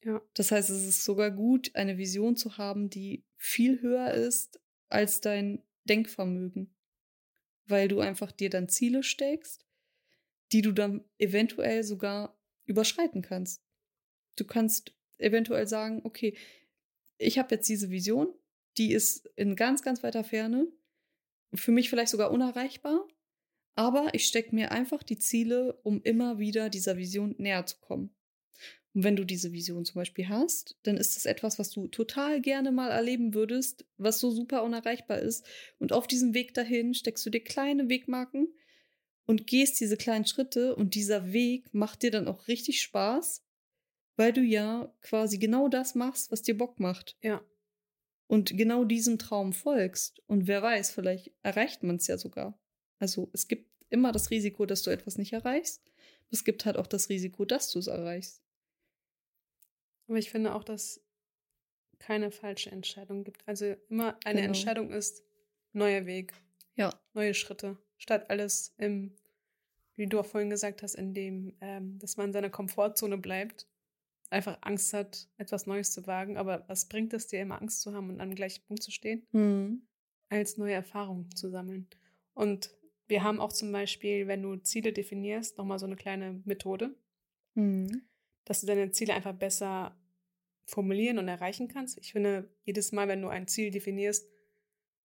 [0.05, 0.21] Ja.
[0.35, 5.21] Das heißt, es ist sogar gut, eine Vision zu haben, die viel höher ist als
[5.21, 6.75] dein Denkvermögen,
[7.67, 9.67] weil du einfach dir dann Ziele steckst,
[10.53, 13.63] die du dann eventuell sogar überschreiten kannst.
[14.37, 16.37] Du kannst eventuell sagen, okay,
[17.19, 18.35] ich habe jetzt diese Vision,
[18.79, 20.67] die ist in ganz, ganz weiter Ferne,
[21.55, 23.07] für mich vielleicht sogar unerreichbar,
[23.75, 28.15] aber ich stecke mir einfach die Ziele, um immer wieder dieser Vision näher zu kommen.
[28.93, 32.41] Und wenn du diese Vision zum Beispiel hast, dann ist das etwas, was du total
[32.41, 35.47] gerne mal erleben würdest, was so super unerreichbar ist.
[35.79, 38.53] Und auf diesem Weg dahin steckst du dir kleine Wegmarken
[39.27, 43.45] und gehst diese kleinen Schritte und dieser Weg macht dir dann auch richtig Spaß,
[44.17, 47.17] weil du ja quasi genau das machst, was dir Bock macht.
[47.23, 47.41] Ja.
[48.31, 50.23] Und genau diesem Traum folgst.
[50.29, 52.57] Und wer weiß, vielleicht erreicht man es ja sogar.
[53.01, 55.83] Also es gibt immer das Risiko, dass du etwas nicht erreichst.
[56.31, 58.41] Es gibt halt auch das Risiko, dass du es erreichst.
[60.07, 61.01] Aber ich finde auch, dass
[61.99, 63.43] keine falsche Entscheidung gibt.
[63.49, 64.47] Also immer eine Genau.
[64.53, 65.25] Entscheidung ist
[65.73, 66.33] neuer Weg,
[66.77, 66.95] Ja.
[67.15, 69.17] neue Schritte, statt alles im,
[69.97, 73.67] wie du auch vorhin gesagt hast, in dem, ähm, dass man in seiner Komfortzone bleibt,
[74.31, 76.37] einfach Angst hat, etwas Neues zu wagen.
[76.37, 79.27] Aber was bringt es dir, immer Angst zu haben und am gleichen Punkt zu stehen,
[79.33, 79.87] Hm.
[80.29, 81.89] als neue Erfahrungen zu sammeln?
[82.35, 82.71] Und
[83.09, 86.95] wir haben auch zum Beispiel, wenn du Ziele definierst, nochmal so eine kleine Methode,
[87.55, 88.03] Hm.
[88.45, 89.97] dass du deine Ziele einfach besser
[90.67, 91.99] formulieren und erreichen kannst.
[91.99, 94.31] Ich finde, jedes Mal, wenn du ein Ziel definierst,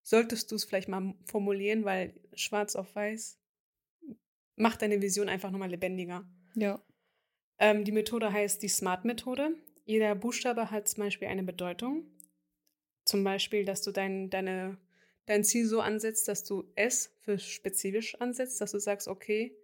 [0.04, 3.40] solltest du es vielleicht mal formulieren, weil schwarz auf weiß
[4.56, 6.26] macht deine Vision einfach nochmal lebendiger.
[6.56, 6.82] Ja.
[7.60, 9.56] Ähm, die Methode heißt die SMART-Methode.
[9.86, 12.06] Jeder Buchstabe hat zum Beispiel eine Bedeutung.
[13.06, 14.78] Zum Beispiel, dass du dein, deine,
[15.26, 19.56] dein Ziel so ansetzt, dass du S für spezifisch ansetzt, dass du sagst, okay,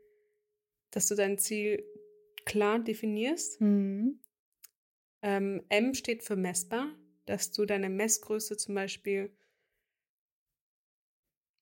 [0.92, 1.84] dass du dein Ziel
[2.46, 3.60] klar definierst.
[3.60, 4.20] Hm.
[5.24, 6.88] Ähm, M steht für messbar,
[7.26, 9.32] dass du deine Messgröße zum Beispiel,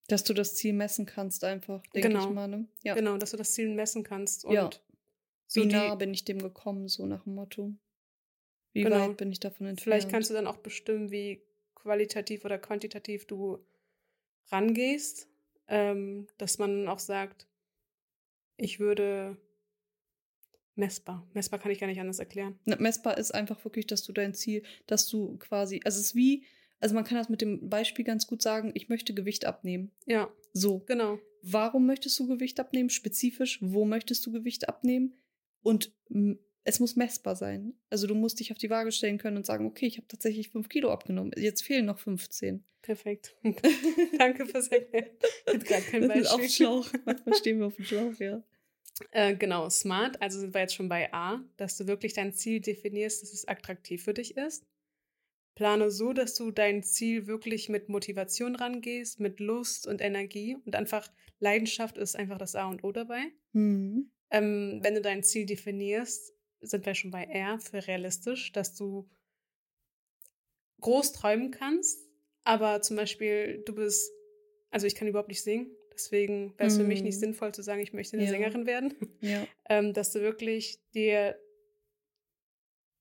[0.07, 2.27] Dass du das Ziel messen kannst, einfach, denke Genau.
[2.27, 2.47] ich mal.
[2.47, 2.67] Ne?
[2.81, 2.95] Ja.
[2.95, 4.43] genau, dass du das Ziel messen kannst.
[4.43, 4.69] Und Ja.
[5.51, 7.73] So nah bin ich dem gekommen, so nach dem Motto?
[8.73, 9.09] Wie Genau.
[9.09, 9.83] weit bin ich davon entfernt?
[9.83, 11.41] Vielleicht kannst du dann auch bestimmen, wie
[11.75, 13.59] qualitativ oder quantitativ du
[14.51, 15.27] rangehst,
[15.67, 17.47] ähm, dass man auch sagt,
[18.57, 19.37] ich würde
[20.75, 21.27] messbar.
[21.33, 22.59] Messbar kann ich gar nicht anders erklären.
[22.65, 26.15] Ne, Messbar ist einfach wirklich, dass du dein Ziel, dass du quasi, also es ist
[26.15, 26.45] wie,
[26.79, 29.91] also man kann das mit dem Beispiel ganz gut sagen, ich möchte Gewicht abnehmen.
[30.05, 31.19] Ja, So, genau.
[31.41, 32.89] warum möchtest du Gewicht abnehmen?
[32.89, 35.15] Spezifisch, wo möchtest du Gewicht abnehmen?
[35.61, 35.91] Und
[36.63, 37.73] es muss messbar sein.
[37.89, 40.49] Also du musst dich auf die Waage stellen können und sagen, okay, ich habe tatsächlich
[40.49, 41.31] fünf Kilo abgenommen.
[41.37, 42.63] Jetzt fehlen noch 15.
[42.81, 43.35] Perfekt.
[44.17, 45.09] Danke fürs Erklären.
[45.47, 46.37] Ich hatte gerade kein auf Beispiel.
[46.39, 46.89] dem Schlauch.
[47.05, 48.43] Manchmal stehen wir auf dem Schlauch, ja.
[49.11, 52.59] Äh, genau, smart, also sind wir jetzt schon bei A, dass du wirklich dein Ziel
[52.59, 54.65] definierst, dass es attraktiv für dich ist.
[55.55, 60.75] Plane so, dass du dein Ziel wirklich mit Motivation rangehst, mit Lust und Energie und
[60.75, 63.31] einfach Leidenschaft ist einfach das A und O dabei.
[63.53, 64.11] Hm.
[64.31, 69.09] Ähm, wenn du dein Ziel definierst, sind wir schon bei R für realistisch, dass du
[70.81, 72.07] groß träumen kannst,
[72.43, 74.11] aber zum Beispiel du bist,
[74.69, 77.19] also ich kann überhaupt nicht singen, deswegen wäre es für mich nicht Mhm.
[77.19, 78.31] sinnvoll zu sagen, ich möchte eine Ja.
[78.31, 79.47] Sängerin werden Ja.
[79.69, 81.37] ähm, dass du wirklich dir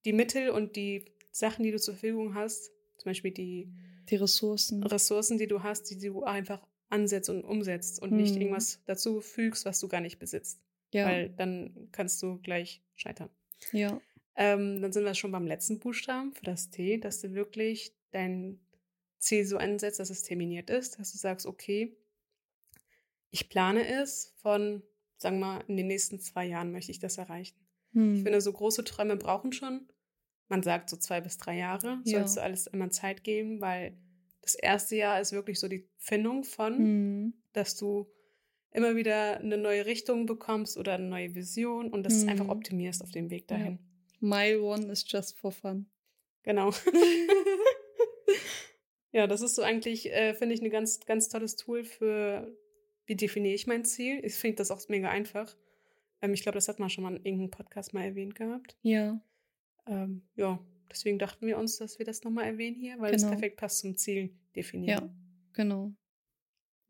[0.04, 3.68] die Mittel und die Sachen, die du zur Verfügung hast, zum Beispiel die
[4.08, 4.82] Die Ressourcen.
[4.82, 8.42] Ressourcen, die du hast, die du einfach ansetzt und umsetzt und nicht Mhm.
[8.42, 10.60] irgendwas dazu fügst, was du gar nicht besitzt.
[10.92, 11.06] Ja.
[11.06, 13.30] Weil dann kannst du gleich scheitern.
[13.72, 14.00] ja.
[14.40, 18.60] Ähm, dann sind wir schon beim letzten Buchstaben für das T, dass du wirklich dein
[19.18, 21.96] Ziel so ansetzt, dass es terminiert ist, dass du sagst, okay,
[23.30, 24.82] ich plane es von,
[25.16, 27.58] sagen wir mal, in den nächsten zwei Jahren möchte ich das erreichen.
[27.94, 28.14] Hm.
[28.14, 29.88] Ich finde, so große Träume brauchen schon,
[30.48, 32.18] man sagt so zwei bis drei Jahre, Ja.
[32.20, 33.98] sollst du alles immer Zeit geben, weil
[34.40, 37.34] das erste Jahr ist wirklich so die Findung von, Hm.
[37.52, 38.08] dass du
[38.72, 42.28] immer wieder eine neue Richtung bekommst oder eine neue Vision und das Mhm.
[42.28, 43.56] einfach optimierst auf dem Weg Ja.
[43.56, 43.78] dahin.
[44.20, 45.86] Mile one is just for fun.
[46.42, 46.70] Genau.
[49.12, 52.54] ja, das ist so eigentlich, äh, finde ich, ein ganz, ganz tolles Tool für,
[53.06, 54.20] wie definiere ich mein Ziel.
[54.24, 55.56] Ich finde das auch mega einfach.
[56.20, 58.76] Ähm, ich glaube, das hat man schon mal in irgendeinem Podcast mal erwähnt gehabt.
[58.82, 59.20] ja.
[59.86, 63.32] Ähm, ja, deswegen dachten wir uns, dass wir das nochmal erwähnen hier, weil es Genau.
[63.32, 65.04] perfekt passt zum Ziel definieren.
[65.04, 65.10] Ja.
[65.54, 65.92] Genau.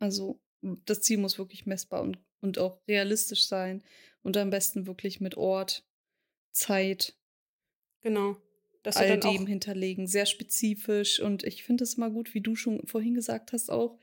[0.00, 3.82] Also das Ziel muss wirklich messbar und, und auch realistisch sein.
[4.22, 5.84] Und am besten wirklich mit Ort,
[6.52, 7.14] Zeit,
[8.00, 8.36] Genau.
[8.84, 11.18] Dass all dem hinterlegen, sehr spezifisch.
[11.20, 13.98] Und ich finde es mal gut, wie du schon vorhin gesagt hast, auch,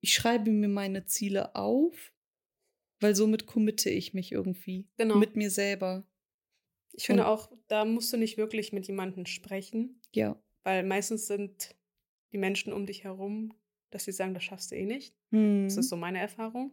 [0.00, 2.12] ich schreibe mir meine Ziele auf,
[3.00, 5.16] weil somit committe ich mich irgendwie Genau.
[5.16, 6.06] mit mir selber.
[6.92, 10.40] ich finde und- auch, da musst du nicht wirklich mit jemandem sprechen, Ja.
[10.62, 11.74] weil meistens sind
[12.32, 13.52] die Menschen um dich herum,
[13.94, 15.14] dass sie sagen, das schaffst du eh nicht.
[15.30, 15.64] Hm.
[15.64, 16.72] Das ist so meine Erfahrung.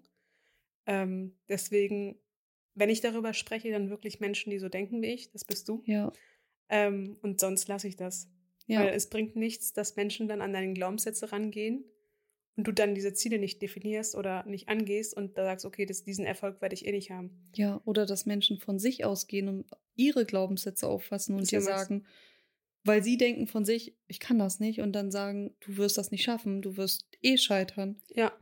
[0.88, 2.20] Ähm, deswegen,
[2.74, 5.84] wenn ich darüber spreche, dann wirklich Menschen, die so denken wie ich, das bist du.
[5.86, 6.12] Ja,
[6.70, 8.30] Ähm, und sonst lasse ich das.
[8.66, 8.82] Ja.
[8.82, 11.84] Weil es bringt nichts, dass Menschen dann an deine Glaubenssätze rangehen
[12.56, 16.04] und du dann diese Ziele nicht definierst oder nicht angehst und da sagst, okay, das,
[16.04, 17.50] diesen Erfolg werde ich eh nicht haben.
[17.56, 22.06] Ja, oder dass Menschen von sich ausgehen und ihre Glaubenssätze auffassen und dir sagen,
[22.84, 26.12] weil sie denken von sich, ich kann das nicht und dann sagen, du wirst das
[26.12, 28.02] nicht schaffen, du wirst eh scheitern.
[28.10, 28.34] Ja.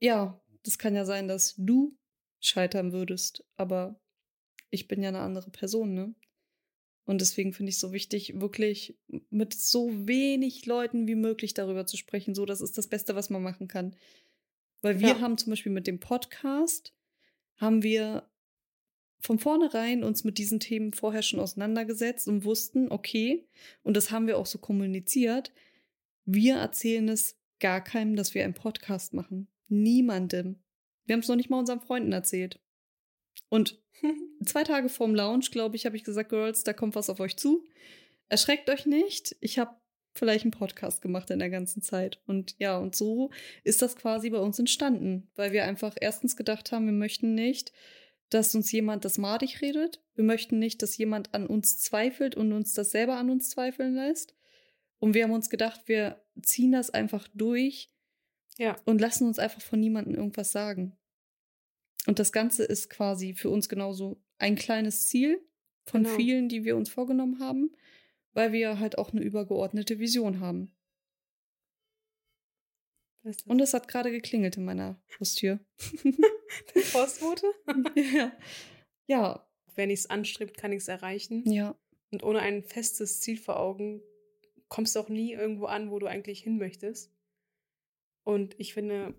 [0.00, 1.96] Ja, das kann ja sein, dass du
[2.40, 4.00] scheitern würdest, aber
[4.70, 6.14] ich bin ja eine andere Person, ne?
[7.04, 8.96] Und deswegen finde ich es so wichtig, wirklich
[9.28, 12.34] mit so wenig Leuten wie möglich darüber zu sprechen.
[12.34, 13.96] So, das ist das Beste, was man machen kann.
[14.82, 15.20] Weil wir ja.
[15.20, 16.94] haben zum Beispiel mit dem Podcast,
[17.56, 18.30] haben wir
[19.22, 23.46] von vornherein uns mit diesen Themen vorher schon auseinandergesetzt und wussten, okay,
[23.84, 25.52] und das haben wir auch so kommuniziert,
[26.24, 29.46] wir erzählen es gar keinem, dass wir einen Podcast machen.
[29.68, 30.60] Niemandem.
[31.06, 32.60] Wir haben es noch nicht mal unseren Freunden erzählt.
[33.48, 33.80] Und
[34.44, 37.36] zwei Tage vorm Lounge, glaube ich, habe ich gesagt, Girls, da kommt was auf euch
[37.36, 37.64] zu.
[38.28, 39.36] Erschreckt euch nicht.
[39.40, 39.76] Ich habe
[40.14, 42.20] vielleicht einen Podcast gemacht in der ganzen Zeit.
[42.26, 43.30] Und ja, und so
[43.62, 47.72] ist das quasi bei uns entstanden, weil wir einfach erstens gedacht haben, wir möchten nicht,
[48.34, 50.02] dass uns jemand das madig redet.
[50.14, 53.94] Wir möchten nicht, dass jemand an uns zweifelt und uns das selber an uns zweifeln
[53.94, 54.34] lässt.
[54.98, 57.90] Und wir haben uns gedacht, wir ziehen das einfach durch
[58.56, 58.76] ja.
[58.84, 60.96] und lassen uns einfach von niemandem irgendwas sagen.
[62.06, 65.40] Und das Ganze ist quasi für uns genauso ein kleines Ziel
[65.84, 66.16] von genau.
[66.16, 67.72] vielen, die wir uns vorgenommen haben,
[68.32, 70.74] weil wir halt auch eine übergeordnete Vision haben.
[73.46, 75.60] Und es hat gerade geklingelt in meiner Haustür.
[76.92, 77.46] Postbote?
[78.14, 78.32] ja.
[79.06, 79.48] Ja.
[79.74, 81.50] Wenn ich es anstrebt, kann ich es erreichen.
[81.50, 81.76] Ja.
[82.10, 84.02] Und ohne ein festes Ziel vor Augen
[84.68, 87.10] kommst du auch nie irgendwo an, wo du eigentlich hin möchtest.
[88.24, 89.14] Und ich finde,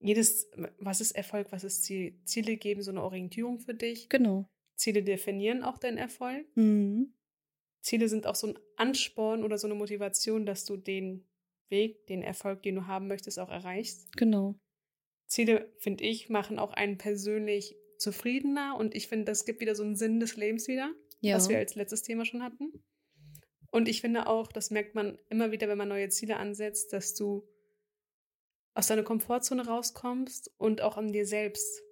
[0.00, 2.14] jedes, was ist Erfolg, was ist Ziel?
[2.24, 4.08] Ziele geben so eine Orientierung für dich.
[4.08, 4.48] Genau.
[4.76, 6.46] Ziele definieren auch deinen Erfolg.
[6.54, 7.12] Mhm.
[7.80, 11.26] Ziele sind auch so ein Ansporn oder so eine Motivation, dass du den
[11.68, 14.16] Weg, den Erfolg, den du haben möchtest, auch erreichst.
[14.16, 14.58] Genau.
[15.28, 19.82] Ziele, finde ich, machen auch einen persönlich zufriedener und ich finde, das gibt wieder so
[19.82, 21.36] einen Sinn des Lebens wieder, ja.
[21.36, 22.72] was wir als letztes Thema schon hatten.
[23.70, 27.14] Und ich finde auch, das merkt man immer wieder, wenn man neue Ziele ansetzt, dass
[27.14, 27.46] du
[28.74, 31.82] aus deiner Komfortzone rauskommst und auch an dir selbst,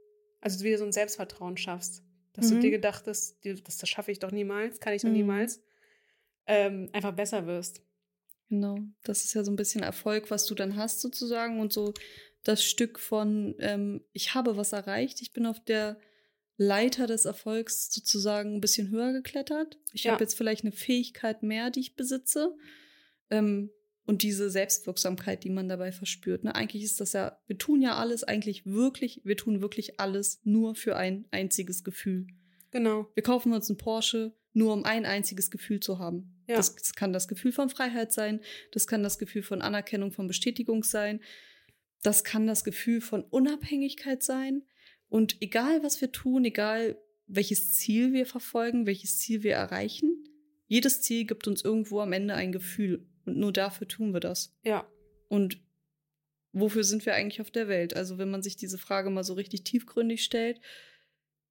[0.40, 2.03] also wieder so ein Selbstvertrauen schaffst.
[2.33, 2.55] Dass mhm.
[2.55, 5.16] du dir gedacht hast, das, das schaffe ich doch niemals, kann ich doch mhm.
[5.16, 5.62] niemals,
[6.46, 7.83] ähm, einfach besser wirst.
[8.49, 11.92] Genau, das ist ja so ein bisschen Erfolg, was du dann hast sozusagen und so
[12.46, 15.98] das Stück von, ähm, ich habe was erreicht, ich bin auf der
[16.56, 19.78] Leiter des Erfolgs sozusagen ein bisschen höher geklettert.
[19.92, 20.12] Ich ja.
[20.12, 22.56] habe jetzt vielleicht eine Fähigkeit mehr, die ich besitze.
[23.30, 23.70] Ähm,
[24.06, 26.44] und diese Selbstwirksamkeit, die man dabei verspürt.
[26.44, 26.54] Ne?
[26.54, 30.76] Eigentlich ist das ja, wir tun ja alles eigentlich wirklich, wir tun wirklich alles nur
[30.76, 32.28] für ein einziges Gefühl.
[32.70, 33.11] Genau.
[33.14, 36.40] Wir kaufen uns einen Porsche, nur um ein einziges Gefühl zu haben.
[36.46, 36.56] Ja.
[36.56, 40.28] Das, das kann das Gefühl von Freiheit sein, das kann das Gefühl von Anerkennung, von
[40.28, 41.20] Bestätigung sein,
[42.07, 44.62] das kann das Gefühl von Unabhängigkeit sein.
[45.09, 50.25] Und egal, was wir tun, egal, welches Ziel wir verfolgen, welches Ziel wir erreichen,
[50.69, 53.09] jedes Ziel gibt uns irgendwo am Ende ein Gefühl.
[53.25, 54.57] Und nur dafür tun wir das.
[54.62, 54.88] Ja.
[55.29, 55.61] Und
[56.53, 57.97] wofür sind wir eigentlich auf der Welt?
[57.97, 60.61] Also, wenn man sich diese Frage mal so richtig tiefgründig stellt,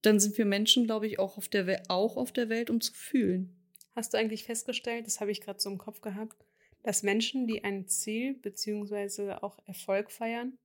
[0.04, 2.80] dann sind wir Menschen, glaube ich, auch auf der, We auch auf der Welt, um
[2.80, 3.58] zu fühlen.
[3.94, 6.45] Hast du eigentlich festgestellt, das habe ich gerade so im Kopf gehabt,
[6.86, 9.34] dass Menschen, die ein Ziel bzw.
[9.42, 10.58] auch Erfolg feiern,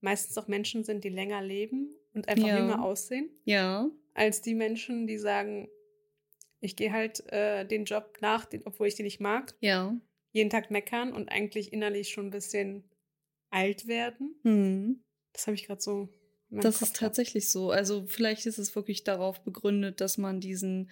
[0.00, 2.58] meistens auch Menschen sind, die länger leben und einfach ja.
[2.58, 3.30] jünger aussehen.
[3.44, 3.90] Ja.
[4.14, 5.68] Als die Menschen, die sagen,
[6.60, 9.54] ich gehe halt äh, den Job nach, den, obwohl ich den nicht mag.
[9.60, 9.94] Ja
[10.34, 12.84] jeden Tag meckern und eigentlich innerlich schon ein bisschen
[13.50, 14.34] alt werden.
[14.42, 15.00] Mhm.
[15.32, 16.08] Das habe ich gerade so.
[16.50, 17.70] Das Kopf ist tatsächlich so.
[17.70, 20.90] Also vielleicht ist es wirklich darauf begründet, dass man diesen,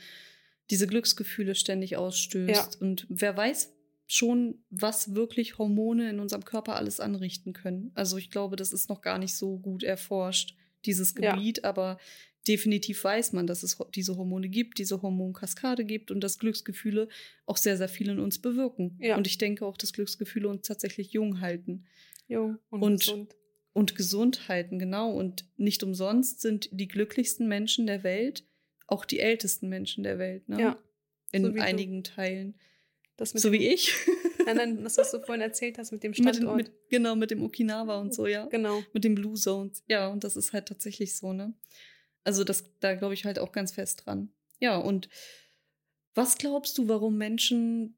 [0.70, 2.74] diese Glücksgefühle ständig ausstößt.
[2.74, 2.80] Ja.
[2.80, 3.72] Und wer weiß
[4.14, 7.90] schon, was wirklich Hormone in unserem Körper alles anrichten können.
[7.94, 11.58] Also ich glaube, das ist noch gar nicht so gut erforscht, dieses Gebiet.
[11.58, 11.64] Ja.
[11.64, 11.98] Aber
[12.46, 17.08] definitiv weiß man, dass es diese Hormone gibt, diese Hormonkaskade gibt und dass Glücksgefühle
[17.46, 18.98] auch sehr, sehr viel in uns bewirken.
[19.00, 19.16] Ja.
[19.16, 21.84] Und ich denke auch, dass Glücksgefühle uns tatsächlich jung halten.
[22.28, 23.36] Jung und, und gesund.
[23.74, 25.12] Und gesund halten, genau.
[25.12, 28.44] Und nicht umsonst sind die glücklichsten Menschen der Welt
[28.92, 30.48] auch die ältesten Menschen der Welt.
[30.48, 30.60] Ne?
[30.60, 30.78] Ja.
[31.32, 32.10] In so einigen du.
[32.10, 32.54] Teilen.
[33.18, 33.94] So wie ich.
[34.44, 36.56] Nein, nein, das, was du vorhin erzählt hast mit dem Standort.
[36.56, 38.46] Mit, mit, genau, mit dem Okinawa und so, ja.
[38.46, 38.82] Genau.
[38.92, 39.84] Mit dem Blue Zones.
[39.86, 41.54] Ja, und das ist halt tatsächlich so, ne?
[42.24, 44.32] Also das, da glaube ich halt auch ganz fest dran.
[44.58, 45.08] Ja, und
[46.14, 47.96] was glaubst du, warum Menschen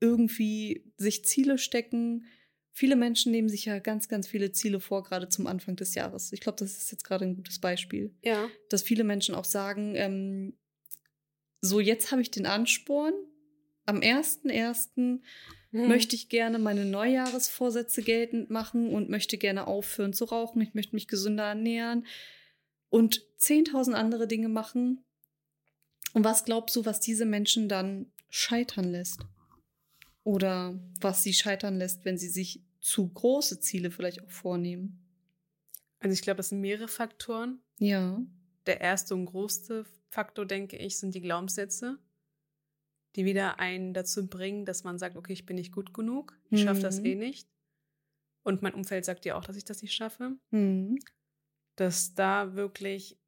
[0.00, 2.26] irgendwie sich Ziele stecken?
[2.72, 6.32] Viele Menschen nehmen sich ja ganz, ganz viele Ziele vor, gerade zum Anfang des Jahres.
[6.32, 8.14] Ich glaube, das ist jetzt gerade ein gutes Beispiel.
[8.22, 8.48] Ja.
[8.70, 10.56] Dass viele Menschen auch sagen, ähm,
[11.60, 13.14] so jetzt habe ich den Ansporn.
[13.86, 15.20] Am 1.1.
[15.72, 15.88] Mhm.
[15.88, 20.60] möchte ich gerne meine Neujahresvorsätze geltend machen und möchte gerne aufhören zu rauchen.
[20.60, 22.06] Ich möchte mich gesünder ernähren
[22.90, 25.02] und 10.000 andere Dinge machen.
[26.12, 29.20] Und was glaubst du, was diese Menschen dann scheitern lässt?
[30.24, 34.98] Oder was sie scheitern lässt, wenn sie sich zu große Ziele vielleicht auch vornehmen?
[36.00, 37.60] Also ich glaube, es sind mehrere Faktoren.
[37.78, 38.20] Ja.
[38.66, 41.98] Der erste und größte Faktor, denke ich, sind die Glaubenssätze,
[43.16, 46.62] die wieder einen dazu bringen, dass man sagt, okay, ich bin nicht gut genug, ich
[46.62, 47.06] schaffe das Mhm.
[47.06, 47.48] eh nicht.
[48.44, 50.36] Und mein Umfeld sagt ja auch, dass ich das nicht schaffe.
[50.50, 50.98] Mhm.
[51.76, 53.18] Dass da wirklich,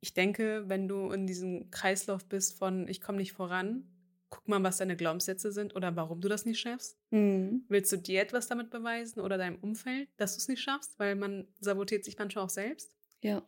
[0.00, 3.86] ich denke, wenn du in diesem Kreislauf bist von, ich komme nicht voran,
[4.28, 6.96] guck mal, was deine Glaubenssätze sind oder warum du das nicht schaffst.
[7.10, 7.64] Mhm.
[7.68, 10.98] Willst du dir etwas damit beweisen oder deinem Umfeld, dass du es nicht schaffst?
[10.98, 12.94] Weil man sabotiert sich manchmal auch selbst.
[13.22, 13.46] Ja.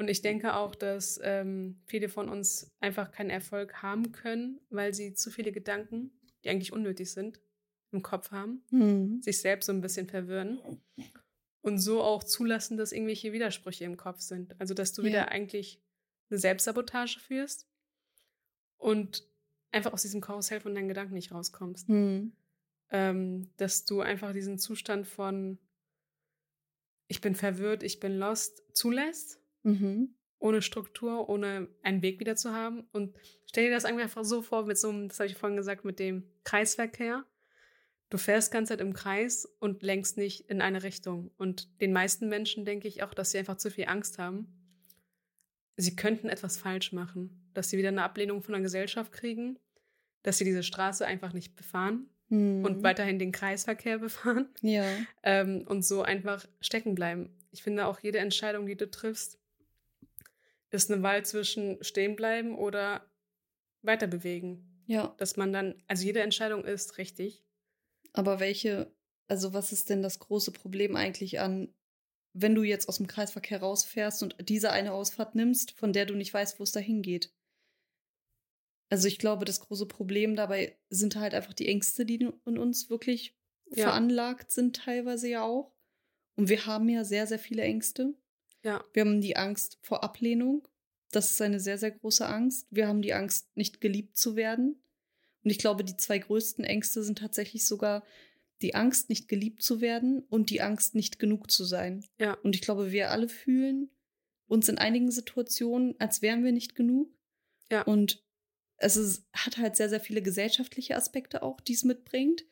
[0.00, 4.94] Und ich denke auch, dass ähm, viele von uns einfach keinen Erfolg haben können, weil
[4.94, 6.10] sie zu viele Gedanken,
[6.42, 7.38] die eigentlich unnötig sind,
[7.92, 9.20] im Kopf haben, Mhm.
[9.20, 10.58] sich selbst so ein bisschen verwirren
[11.60, 14.58] und so auch zulassen, dass irgendwelche Widersprüche im Kopf sind.
[14.58, 15.08] Also, dass du Ja.
[15.08, 15.82] wieder eigentlich
[16.30, 17.68] eine Selbstsabotage führst
[18.78, 19.28] und
[19.70, 21.90] einfach aus diesem Karussell von deinen Gedanken nicht rauskommst.
[21.90, 22.32] Mhm.
[22.88, 25.58] Ähm, dass du einfach diesen Zustand von
[27.06, 30.14] ich bin verwirrt, ich bin lost zulässt Mhm.
[30.38, 32.88] ohne Struktur, ohne einen Weg wieder zu haben.
[32.92, 33.14] Und
[33.46, 35.98] stell dir das einfach so vor, mit so einem, das habe ich vorhin gesagt, mit
[35.98, 37.24] dem Kreisverkehr.
[38.08, 41.30] Du fährst ganze Zeit im Kreis und lenkst nicht in eine Richtung.
[41.36, 44.48] Und den meisten Menschen denke ich auch, dass sie einfach zu viel Angst haben.
[45.76, 49.58] Sie könnten etwas falsch machen, dass sie wieder eine Ablehnung von der Gesellschaft kriegen,
[50.22, 52.64] dass sie diese Straße einfach nicht befahren Mhm.
[52.64, 53.98] und weiterhin den Kreisverkehr
[54.38, 54.84] befahren Ja.
[55.24, 57.30] ähm, und so einfach stecken bleiben.
[57.50, 59.39] Ich finde auch jede Entscheidung, die du triffst,
[60.70, 63.10] ist eine Wahl zwischen stehen bleiben oder
[63.82, 64.82] weiter bewegen.
[64.86, 65.14] Ja.
[65.18, 67.44] Dass man dann, also jede Entscheidung ist richtig.
[68.12, 68.92] Aber welche,
[69.28, 71.72] also was ist denn das große Problem eigentlich an,
[72.32, 76.14] wenn du jetzt aus dem Kreisverkehr rausfährst und diese eine Ausfahrt nimmst, von der du
[76.14, 77.32] nicht weißt, wo es dahin geht?
[78.88, 82.90] Also ich glaube, das große Problem dabei sind halt einfach die Ängste, die in uns
[82.90, 83.36] wirklich
[83.72, 83.84] Ja.
[83.84, 85.76] veranlagt sind, teilweise ja auch.
[86.36, 88.14] Und wir haben ja sehr, sehr viele Ängste.
[88.62, 90.66] Ja, Wir haben die Angst vor Ablehnung.
[91.12, 92.66] Das ist eine sehr, sehr große Angst.
[92.70, 94.82] Wir haben die Angst, nicht geliebt zu werden.
[95.42, 98.04] Und ich glaube, die zwei größten Ängste sind tatsächlich sogar
[98.62, 102.04] die Angst, nicht geliebt zu werden und die Angst, nicht genug zu sein.
[102.18, 103.90] ja, Und ich glaube, wir alle fühlen
[104.46, 107.10] uns in einigen Situationen, als wären wir nicht genug.
[107.70, 107.82] Ja.
[107.82, 108.22] Und
[108.76, 112.44] es ist, hat halt sehr, sehr viele gesellschaftliche Aspekte auch, die es mitbringt.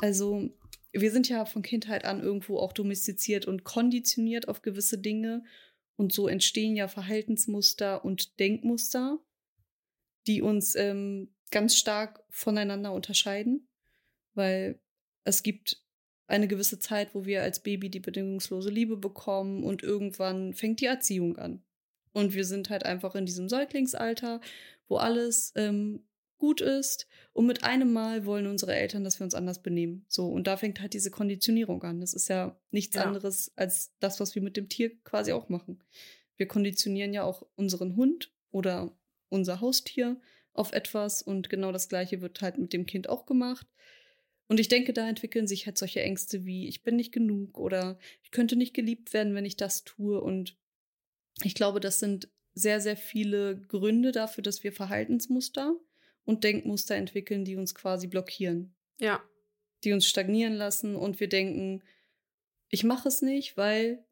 [0.00, 0.50] Also
[0.92, 5.44] wir sind ja von Kindheit an irgendwo auch domestiziert und konditioniert auf gewisse Dinge.
[5.96, 9.18] Und so entstehen ja Verhaltensmuster und Denkmuster,
[10.26, 13.68] die uns ähm, ganz stark voneinander unterscheiden.
[14.34, 14.80] Weil
[15.24, 15.82] es gibt
[16.26, 20.86] eine gewisse Zeit, wo wir als Baby die bedingungslose Liebe bekommen und irgendwann fängt die
[20.86, 21.62] Erziehung an.
[22.12, 24.40] Und wir sind halt einfach in diesem Säuglingsalter,
[24.88, 26.07] wo alles ähm,
[26.38, 27.06] gut ist.
[27.32, 30.04] Und mit einem Mal wollen unsere Eltern, dass wir uns anders benehmen.
[30.08, 32.00] So, und da fängt halt diese Konditionierung an.
[32.00, 33.04] Das ist ja nichts Ja.
[33.04, 35.82] anderes als das, was wir mit dem Tier quasi auch machen.
[36.36, 38.96] Wir konditionieren ja auch unseren Hund oder
[39.28, 40.20] unser Haustier
[40.52, 43.66] auf etwas und genau das Gleiche wird halt mit dem Kind auch gemacht.
[44.48, 47.98] Und ich denke, da entwickeln sich halt solche Ängste wie, ich bin nicht genug oder
[48.22, 50.20] ich könnte nicht geliebt werden, wenn ich das tue.
[50.20, 50.56] Und
[51.42, 55.76] ich glaube, das sind sehr, sehr viele Gründe dafür, dass wir Verhaltensmuster
[56.28, 59.22] und Denkmuster entwickeln, die uns quasi blockieren, ja,
[59.84, 61.82] die uns stagnieren lassen und wir denken,
[62.68, 64.04] ich mache es nicht, weil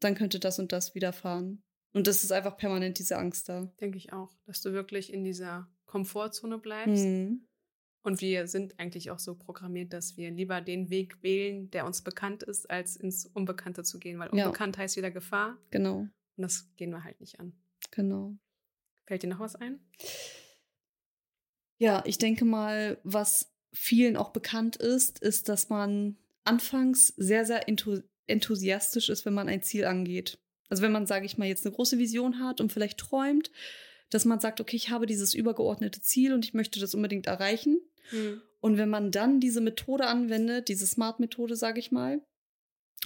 [0.00, 1.62] dann könnte das und das widerfahren.
[1.94, 3.72] Und das ist einfach permanent diese Angst da.
[3.80, 7.06] denke ich auch, dass du wirklich in dieser Komfortzone bleibst.
[7.06, 7.46] Mhm.
[8.02, 12.02] Und wir sind eigentlich auch so programmiert, dass wir lieber den Weg wählen, der uns
[12.02, 14.46] bekannt ist, als ins Unbekannte zu gehen, weil Ja.
[14.46, 17.54] unbekannt heißt wieder Gefahr Genau, und das gehen wir halt nicht an.
[17.90, 18.36] genau.
[19.06, 19.80] Fällt dir noch was ein?
[21.78, 27.68] Ja, ich denke mal, was vielen auch bekannt ist, ist, dass man anfangs sehr, sehr
[27.68, 30.38] enthu enthusiastisch ist, wenn man ein Ziel angeht.
[30.68, 33.50] Also wenn man, sage ich mal, jetzt eine große Vision hat und vielleicht träumt,
[34.10, 37.80] dass man sagt, okay, ich habe dieses übergeordnete Ziel und ich möchte das unbedingt erreichen.
[38.60, 42.20] Und wenn man dann diese Methode anwendet, diese Smart-Methode, sage ich mal,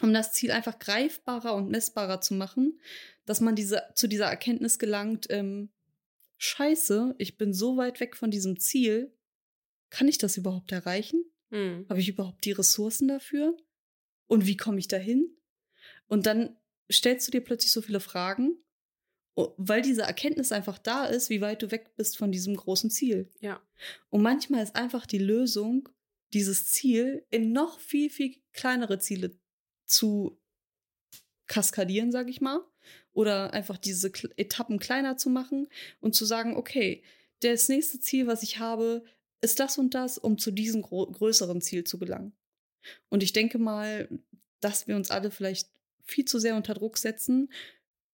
[0.01, 2.81] um das Ziel einfach greifbarer und messbarer zu machen,
[3.27, 5.71] dass man diese, zu dieser Erkenntnis gelangt, ähm,
[6.43, 9.17] scheiße, ich bin so weit weg von diesem Ziel,
[9.91, 11.25] kann ich das überhaupt erreichen?
[11.51, 11.87] Mhm.
[11.89, 13.57] Habe ich überhaupt die Ressourcen dafür?
[14.27, 15.37] Und wie komme ich dahin?
[16.07, 16.57] Und dann
[16.91, 18.63] stellst du dir plötzlich so viele Fragen
[19.35, 23.31] weil diese Erkenntnis einfach da ist, wie weit du weg bist von diesem großen Ziel.
[23.41, 23.63] Ja.
[24.11, 25.89] Und manchmal ist einfach die Lösung,
[26.35, 29.39] dieses Ziel in noch viel, viel kleinere Ziele
[29.87, 30.39] zu
[31.47, 32.61] kaskadieren, sage ich mal.
[33.13, 35.69] Oder einfach diese Etappen kleiner zu machen
[36.01, 37.03] und zu sagen, okay,
[37.41, 39.05] das nächste Ziel, was ich habe,
[39.41, 42.33] ist das und das, um zu diesem größeren Ziel zu gelangen.
[43.09, 44.09] Und ich denke mal,
[44.61, 45.69] dass wir uns alle vielleicht
[46.05, 47.53] viel zu sehr unter Druck setzen,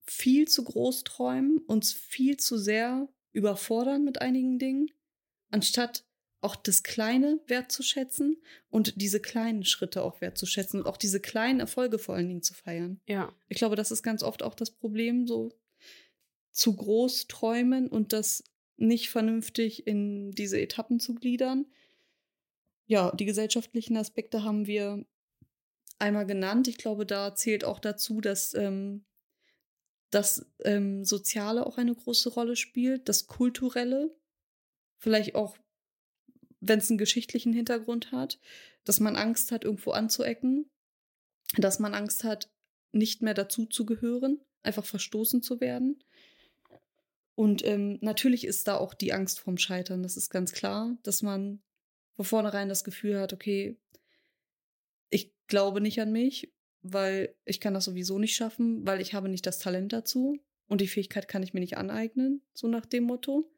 [0.05, 4.90] viel zu groß träumen, uns viel zu sehr überfordern mit einigen Dingen,
[5.51, 6.05] anstatt
[6.41, 11.99] auch das Kleine wertzuschätzen und diese kleinen Schritte auch wertzuschätzen und auch diese kleinen Erfolge
[11.99, 13.01] vor allen Dingen zu feiern.
[13.07, 13.32] Ja.
[13.49, 15.53] Ich glaube, das ist ganz oft auch das Problem, so
[16.53, 18.45] zu groß träumen und das
[18.76, 21.66] nicht vernünftig in diese Etappen zu gliedern.
[22.86, 25.05] Ja, die gesellschaftlichen Aspekte haben wir
[25.99, 26.68] einmal genannt.
[26.68, 29.05] Ich glaube, da zählt auch dazu, dass ähm,
[30.11, 34.16] das ähm, Soziale auch eine große Rolle spielt, das Kulturelle,
[34.99, 35.57] vielleicht auch,
[36.61, 38.38] wenn es einen geschichtlichen Hintergrund hat,
[38.84, 40.68] dass man Angst hat, irgendwo anzuecken,
[41.56, 42.50] dass man Angst hat,
[42.92, 46.02] nicht mehr dazu zu gehören, einfach verstoßen zu werden.
[47.34, 51.22] Und ähm, natürlich ist da auch die Angst vorm Scheitern, das ist ganz klar, dass
[51.22, 51.61] man
[52.16, 53.76] von vornherein das Gefühl hat, okay,
[55.11, 56.50] ich glaube nicht an mich
[56.82, 60.80] weil ich kann das sowieso nicht schaffen, weil ich habe nicht das Talent dazu und
[60.80, 63.50] die Fähigkeit kann ich mir nicht aneignen, so nach dem Motto.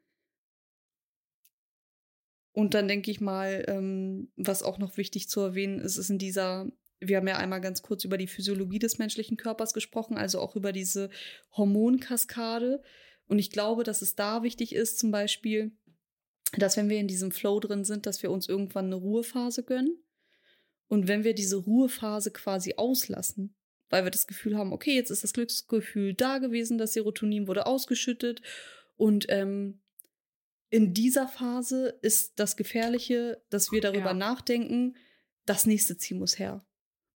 [2.53, 6.19] Und dann denke ich mal, ähm, was auch noch wichtig zu erwähnen ist, ist in
[6.19, 6.67] dieser,
[6.99, 10.57] wir haben ja einmal ganz kurz über die Physiologie des menschlichen Körpers gesprochen, also auch
[10.57, 11.11] über diese
[11.57, 12.83] Hormonkaskade.
[13.27, 15.73] Und ich glaube, dass es da wichtig ist, zum Beispiel,
[16.59, 20.03] dass wenn wir in diesem Flow drin sind, dass wir uns irgendwann eine Ruhephase gönnen
[20.89, 23.55] und wenn wir diese Ruhephase quasi auslassen,
[23.91, 27.67] weil wir das Gefühl haben, okay, jetzt ist das Glücksgefühl da gewesen, das Serotonin wurde
[27.67, 28.43] ausgeschüttet
[28.97, 29.81] und ähm,
[30.71, 34.15] in dieser Phase ist das Gefährliche, dass wir darüber ja.
[34.15, 34.97] nachdenken,
[35.45, 36.65] das nächste Ziel muss her.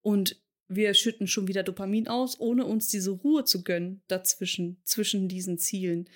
[0.01, 5.27] Und wir schütten schon wieder Dopamin aus, ohne uns diese Ruhe zu gönnen dazwischen, zwischen
[5.27, 6.09] diesen Zielen.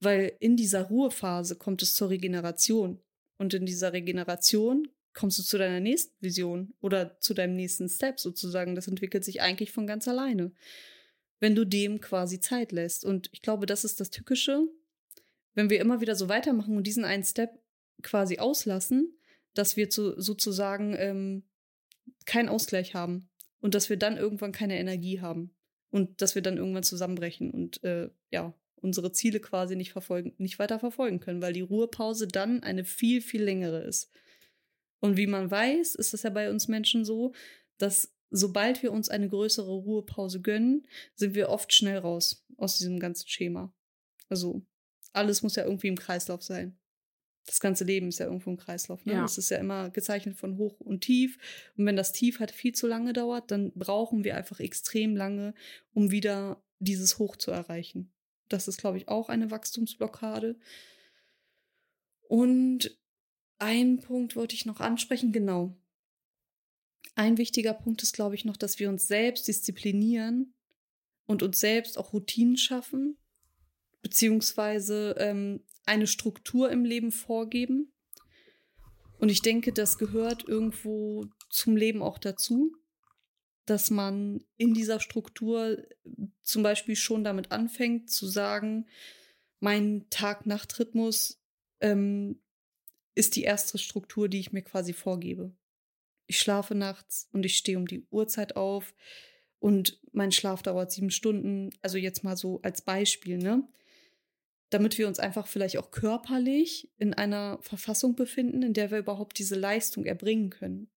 [0.00, 3.02] Weil in dieser Ruhephase kommt es zur Regeneration.
[3.36, 8.20] Und in dieser Regeneration kommst du zu deiner nächsten Vision oder zu deinem nächsten Step
[8.20, 8.74] sozusagen.
[8.74, 10.52] Das entwickelt sich eigentlich von ganz alleine,
[11.40, 13.04] wenn du dem quasi Zeit lässt.
[13.04, 14.68] Und ich glaube, das ist das Tückische,
[15.58, 17.60] wenn wir immer wieder so weitermachen und diesen einen Step
[18.04, 19.18] quasi auslassen,
[19.54, 21.42] dass wir zu, sozusagen ähm,
[22.26, 23.28] keinen Ausgleich haben
[23.58, 25.52] und dass wir dann irgendwann keine Energie haben
[25.90, 30.60] und dass wir dann irgendwann zusammenbrechen und äh, ja unsere Ziele quasi nicht verfolgen, nicht
[30.60, 34.12] weiter verfolgen können, weil die Ruhepause dann eine viel viel längere ist.
[35.00, 37.32] Und wie man weiß, ist es ja bei uns Menschen so,
[37.78, 40.86] dass sobald wir uns eine größere Ruhepause gönnen,
[41.16, 43.74] sind wir oft schnell raus aus diesem ganzen Schema.
[44.28, 44.62] Also
[45.12, 46.78] alles muss ja irgendwie im Kreislauf sein.
[47.46, 49.04] Das ganze Leben ist ja irgendwo im Kreislauf.
[49.06, 49.14] Ne?
[49.14, 49.24] Ja.
[49.24, 51.38] Es ist ja immer gezeichnet von hoch und tief.
[51.76, 55.54] Und wenn das Tief halt viel zu lange dauert, dann brauchen wir einfach extrem lange,
[55.94, 58.12] um wieder dieses Hoch zu erreichen.
[58.48, 60.58] Das ist, glaube ich, auch eine Wachstumsblockade.
[62.22, 62.98] Und
[63.58, 65.76] ein Punkt wollte ich noch ansprechen, genau.
[67.14, 70.54] Ein wichtiger Punkt ist, glaube ich, noch, dass wir uns selbst disziplinieren
[71.26, 73.18] und uns selbst auch Routinen schaffen,
[74.08, 77.92] beziehungsweise ähm, eine Struktur im Leben vorgeben.
[79.18, 82.74] Und ich denke, das gehört irgendwo zum Leben auch dazu,
[83.66, 85.84] dass man in dieser Struktur
[86.40, 88.86] zum Beispiel schon damit anfängt zu sagen,
[89.60, 91.42] mein Tag-Nacht-Rhythmus
[91.80, 92.40] ähm,
[93.14, 95.52] ist die erste Struktur, die ich mir quasi vorgebe.
[96.26, 98.94] Ich schlafe nachts und ich stehe um die Uhrzeit auf
[99.58, 101.70] und mein Schlaf dauert sieben Stunden.
[101.82, 103.68] Also jetzt mal so als Beispiel, ne?
[104.70, 109.38] Damit wir uns einfach vielleicht auch körperlich in einer Verfassung befinden, in der wir überhaupt
[109.38, 110.90] diese Leistung erbringen können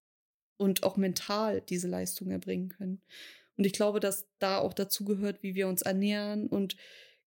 [0.57, 3.01] und auch mental diese Leistung erbringen können.
[3.57, 6.77] Und ich glaube, dass da auch dazu gehört, wie wir uns ernähren und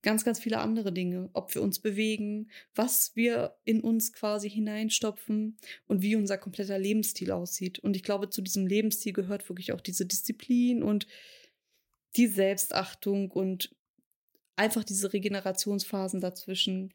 [0.03, 5.57] ganz, ganz viele andere Dinge, ob wir uns bewegen, was wir in uns quasi hineinstopfen
[5.87, 7.79] und wie unser kompletter Lebensstil aussieht.
[7.79, 11.07] Und ich glaube, zu diesem Lebensstil gehört wirklich auch diese Disziplin und
[12.15, 13.75] die Selbstachtung und
[14.55, 16.93] einfach diese Regenerationsphasen dazwischen.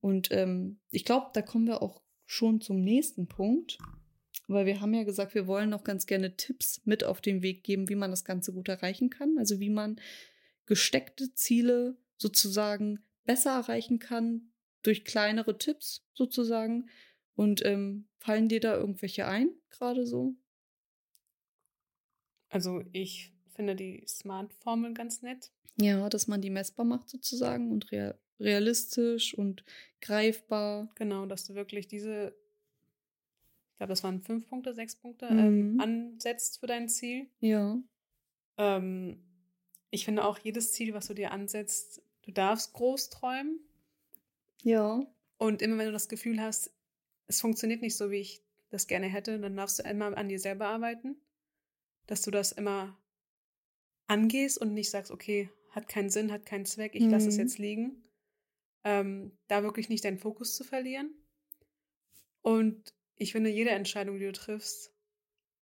[0.00, 3.78] Und ähm, ich glaube, da kommen wir auch schon zum nächsten Punkt,
[4.46, 7.64] weil wir haben ja gesagt, wir wollen noch ganz gerne Tipps mit auf den Weg
[7.64, 9.36] geben, wie man das Ganze gut erreichen kann.
[9.38, 10.00] Also wie man
[10.66, 14.52] gesteckte Ziele sozusagen besser erreichen kann
[14.82, 16.88] durch kleinere Tipps sozusagen.
[17.34, 20.34] Und ähm, fallen dir da irgendwelche ein, gerade so?
[22.48, 25.50] Also ich finde die Smart-Formel ganz nett.
[25.78, 29.64] Ja, dass man die messbar macht sozusagen und real realistisch und
[30.00, 30.88] greifbar.
[30.94, 32.34] Genau, dass du wirklich diese,
[33.72, 35.80] ich glaube, das waren fünf Punkte, sechs Punkte, ähm, Mhm.
[35.80, 37.28] ansetzt für dein Ziel.
[37.40, 37.78] Ja.
[38.56, 39.22] Ähm,
[39.90, 43.60] ich finde auch jedes Ziel, was du dir ansetzt, du darfst groß träumen.
[44.62, 45.02] Ja.
[45.36, 46.72] Und immer wenn du das Gefühl hast,
[47.26, 50.38] es funktioniert nicht so, wie ich das gerne hätte, dann darfst du immer an dir
[50.38, 51.16] selber arbeiten.
[52.06, 52.96] Dass du das immer
[54.10, 57.40] angehst und nicht sagst, okay, hat keinen Sinn, hat keinen Zweck, ich lasse es Mhm.
[57.40, 58.02] jetzt liegen.
[58.82, 61.14] Ähm, da wirklich nicht deinen Fokus zu verlieren.
[62.42, 64.92] Und ich finde, jede Entscheidung, die du triffst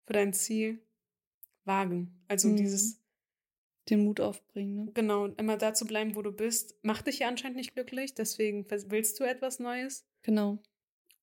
[0.06, 0.80] für dein Ziel,
[1.64, 2.24] wagen.
[2.28, 2.58] Also Mhm.
[2.58, 3.02] dieses,
[3.90, 4.92] Den Mut aufbringen, ne?
[4.94, 8.66] genau, immer da zu bleiben, wo du bist, macht dich ja anscheinend nicht glücklich, deswegen
[8.70, 10.06] willst du etwas Neues.
[10.24, 10.60] Genau.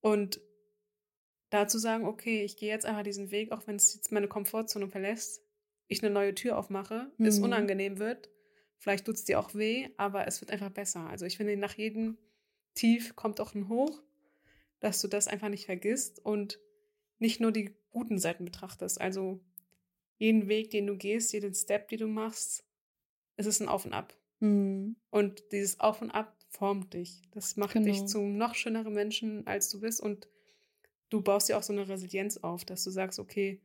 [0.01, 0.41] Und
[1.51, 4.29] da zu sagen, okay, ich gehe jetzt einfach diesen Weg, auch wenn es jetzt meine
[4.29, 5.42] Komfortzone verlässt,
[5.93, 7.45] ich eine neue Tür aufmache, es Mhm.
[7.45, 8.31] unangenehm wird,
[8.79, 11.01] vielleicht tut es dir auch weh, aber es wird einfach besser.
[11.09, 12.19] Also ich finde, nach jedem
[12.75, 14.03] Tief kommt auch ein Hoch,
[14.81, 16.59] dass du das einfach nicht vergisst und
[17.19, 19.01] nicht nur die guten Seiten betrachtest.
[19.01, 19.41] Also
[20.19, 22.65] jeden Weg, den du gehst, jeden Step, den du machst,
[23.37, 24.17] es ist ein Auf und Ab.
[24.41, 24.97] Mhm.
[25.11, 27.23] Und dieses Auf und Ab formt dich.
[27.31, 28.07] Das macht dich Genau.
[28.07, 30.01] zum noch schöneren Menschen, als du bist.
[30.01, 30.29] Und
[31.11, 33.61] du baust dir auch so eine Resilienz auf, dass du sagst, okay,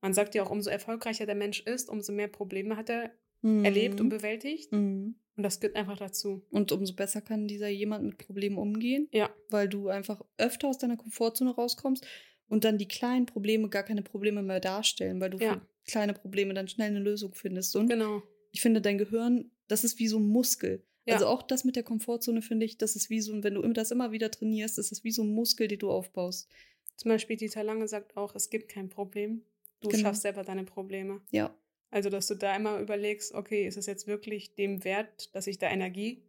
[0.00, 3.10] man sagt ja auch, umso erfolgreicher der Mensch ist, umso mehr Probleme hat er
[3.42, 4.10] erlebt und Mhm.
[4.10, 4.72] bewältigt.
[4.72, 5.14] Mhm.
[5.36, 6.44] Und das gehört einfach dazu.
[6.50, 10.78] Und umso besser kann dieser jemand mit Problemen umgehen, Ja, weil du einfach öfter aus
[10.78, 12.04] deiner Komfortzone rauskommst
[12.48, 15.54] und dann die kleinen Probleme gar keine Probleme mehr darstellen, weil du Ja.
[15.54, 17.76] für kleine Probleme dann schnell eine Lösung findest.
[17.76, 18.22] Und genau.
[18.50, 20.82] ich finde, dein Gehirn, das ist wie so ein Muskel.
[21.06, 21.14] Ja.
[21.14, 23.62] Also auch das mit der Komfortzone finde ich, das ist wie so, ein- wenn du
[23.72, 26.48] das immer wieder trainierst, das ist wie so ein Muskel, den du aufbaust.
[26.96, 29.44] Zum Beispiel Dieter Lange sagt auch, es gibt kein Problem.
[29.80, 30.02] Du Genau.
[30.02, 31.20] schaffst selber deine Probleme.
[31.30, 31.54] Ja.
[31.90, 35.58] Also, dass du da immer überlegst, okay, ist es jetzt wirklich dem wert, dass ich
[35.58, 36.22] da Energie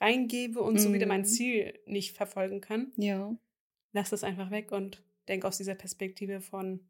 [0.00, 1.26] reingebe und so wieder mein Mhm.
[1.26, 2.92] Ziel nicht verfolgen kann?
[2.96, 3.36] Ja.
[3.92, 6.80] lass das einfach weg und denk aus dieser Perspektive von,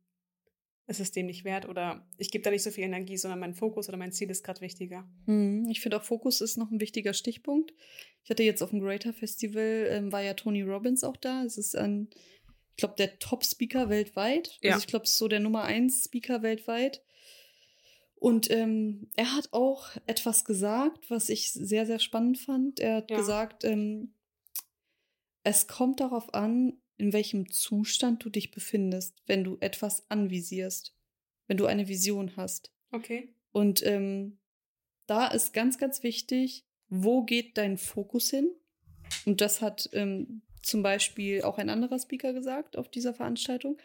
[0.89, 3.55] es ist dem nicht wert oder ich gebe da nicht so viel Energie, sondern mein
[3.55, 5.09] Fokus oder mein Ziel ist gerade wichtiger.
[5.27, 5.69] Mhm.
[5.71, 7.73] Ich finde auch Fokus ist noch ein wichtiger Stichpunkt.
[8.25, 11.45] Ich hatte jetzt auf dem Greater Festival, ähm, war ja Tony Robbins auch da.
[11.45, 12.09] Es ist ein,
[12.77, 14.59] ich glaube, der Top-Speaker weltweit.
[14.61, 14.73] Ja.
[14.75, 17.03] Also ich glaube, es ist so der Nummer 1 Speaker weltweit.
[18.17, 22.79] Und ähm, er hat auch etwas gesagt, was ich sehr, sehr spannend fand.
[22.79, 23.17] Er hat Ja.
[23.17, 24.13] gesagt, ähm,
[25.43, 30.95] es kommt darauf an, in welchem Zustand du dich befindest, wenn du etwas anvisierst,
[31.47, 32.73] wenn du eine Vision hast.
[32.93, 33.35] Okay.
[33.53, 34.39] Und ähm,
[35.07, 38.51] da ist ganz, ganz wichtig, wo geht dein Fokus hin?
[39.25, 43.79] Und das hat ähm, zum Beispiel auch ein anderer Speaker gesagt auf dieser Veranstaltung.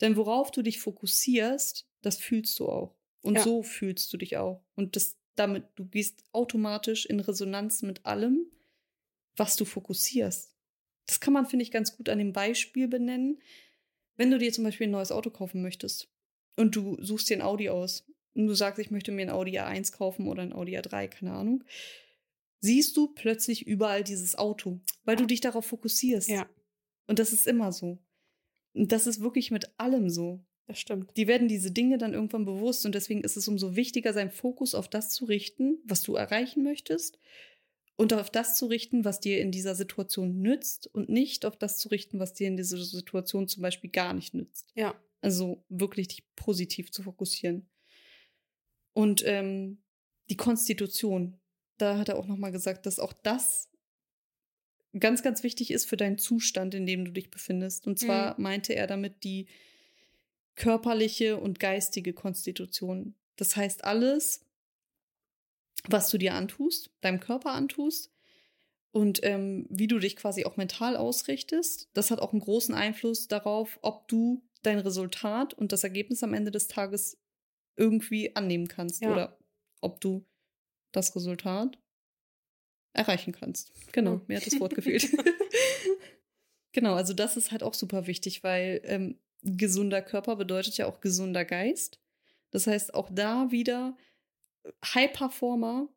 [0.00, 2.94] Denn worauf du dich fokussierst, das fühlst du auch.
[3.22, 3.42] Und Ja.
[3.42, 4.62] so fühlst du dich auch.
[4.76, 8.46] Und das damit, du gehst automatisch in Resonanz mit allem,
[9.36, 10.54] was du fokussierst.
[11.06, 13.40] Das kann man, finde ich, ganz gut an dem Beispiel benennen.
[14.16, 16.08] Wenn du dir zum Beispiel ein neues Auto kaufen möchtest
[16.56, 18.04] und du suchst dir ein Audi aus
[18.34, 21.32] und du sagst, ich möchte mir ein Audi A1 kaufen oder ein Audi A3, keine
[21.32, 21.64] Ahnung,
[22.60, 26.28] siehst du plötzlich überall dieses Auto, weil du dich darauf fokussierst.
[26.28, 26.48] Ja,
[27.06, 27.98] Und das ist immer so.
[28.74, 30.44] Und das ist wirklich mit allem so.
[30.66, 31.16] das stimmt.
[31.16, 34.74] Die werden diese Dinge dann irgendwann bewusst und deswegen ist es umso wichtiger, seinen Fokus
[34.74, 37.18] auf das zu richten, was du erreichen möchtest
[37.96, 41.78] und auf das zu richten, was dir in dieser Situation nützt und nicht auf das
[41.78, 44.70] zu richten, was dir in dieser Situation zum Beispiel gar nicht nützt.
[44.74, 47.68] Ja, Also wirklich dich positiv zu fokussieren.
[48.92, 49.82] Und ähm,
[50.30, 51.40] die Konstitution,
[51.78, 53.68] da hat er auch nochmal gesagt, dass auch das
[54.98, 57.86] ganz, ganz wichtig ist für deinen Zustand, in dem du dich befindest.
[57.86, 59.46] Und zwar meinte er damit die
[60.56, 63.14] körperliche und geistige Konstitution.
[63.36, 64.44] Das heißt, alles,
[65.88, 68.12] was du dir antust, deinem Körper antust
[68.90, 73.28] und ähm, wie du dich quasi auch mental ausrichtest, das hat auch einen großen Einfluss
[73.28, 77.18] darauf, ob du dein Resultat und das Ergebnis am Ende des Tages
[77.76, 79.12] irgendwie annehmen kannst Ja.
[79.12, 79.38] oder
[79.80, 80.24] ob du
[80.92, 81.78] das Resultat
[82.94, 83.72] erreichen kannst.
[83.92, 84.20] Genau, Ja.
[84.26, 85.08] mir hat das Wort gefehlt.
[86.72, 91.00] genau, also das ist halt auch super wichtig, weil ähm, gesunder Körper bedeutet ja auch
[91.00, 92.00] gesunder Geist.
[92.50, 93.96] Das heißt, auch da wieder
[94.84, 95.88] High-Performer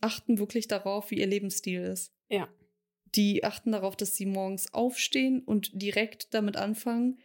[0.00, 2.12] achten wirklich darauf, wie ihr Lebensstil ist.
[2.28, 2.48] Ja.
[3.14, 7.20] Die achten darauf, dass sie morgens aufstehen und direkt damit anfangen,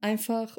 [0.00, 0.58] einfach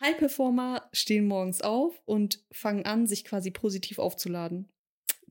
[0.00, 4.68] High-Performer stehen morgens auf und fangen an, sich quasi positiv aufzuladen.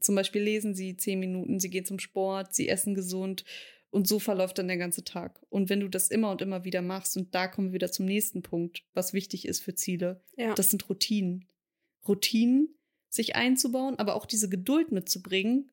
[0.01, 3.45] Zum Beispiel lesen sie zehn Minuten, sie gehen zum Sport, sie essen gesund
[3.91, 5.41] und so verläuft dann der ganze Tag.
[5.49, 8.05] Und wenn du das immer und immer wieder machst, und da kommen wir wieder zum
[8.05, 10.53] nächsten Punkt, was wichtig ist für Ziele, ja.
[10.55, 11.45] das sind Routinen.
[12.07, 12.69] Routinen
[13.09, 15.69] sich einzubauen, aber auch diese Geduld mitzubringen,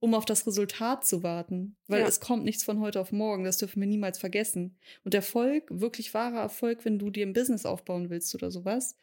[0.00, 1.76] um auf das Resultat zu warten.
[1.86, 2.08] Weil Ja.
[2.08, 4.76] es kommt nichts von heute auf morgen, das dürfen wir niemals vergessen.
[5.04, 8.96] Und Erfolg, wirklich wahrer Erfolg, wenn du dir ein Business aufbauen willst oder sowas,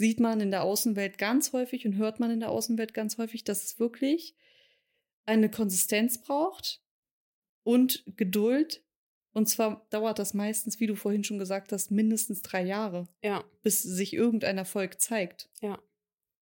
[0.00, 3.44] sieht man in der Außenwelt ganz häufig und hört man in der Außenwelt ganz häufig,
[3.44, 4.34] dass es wirklich
[5.26, 6.82] eine Konsistenz braucht
[7.64, 8.82] und Geduld.
[9.32, 13.44] Und zwar dauert das meistens, wie du vorhin schon gesagt hast, mindestens drei Jahre, Ja,
[13.62, 15.50] bis sich irgendein Erfolg zeigt.
[15.60, 15.78] ja,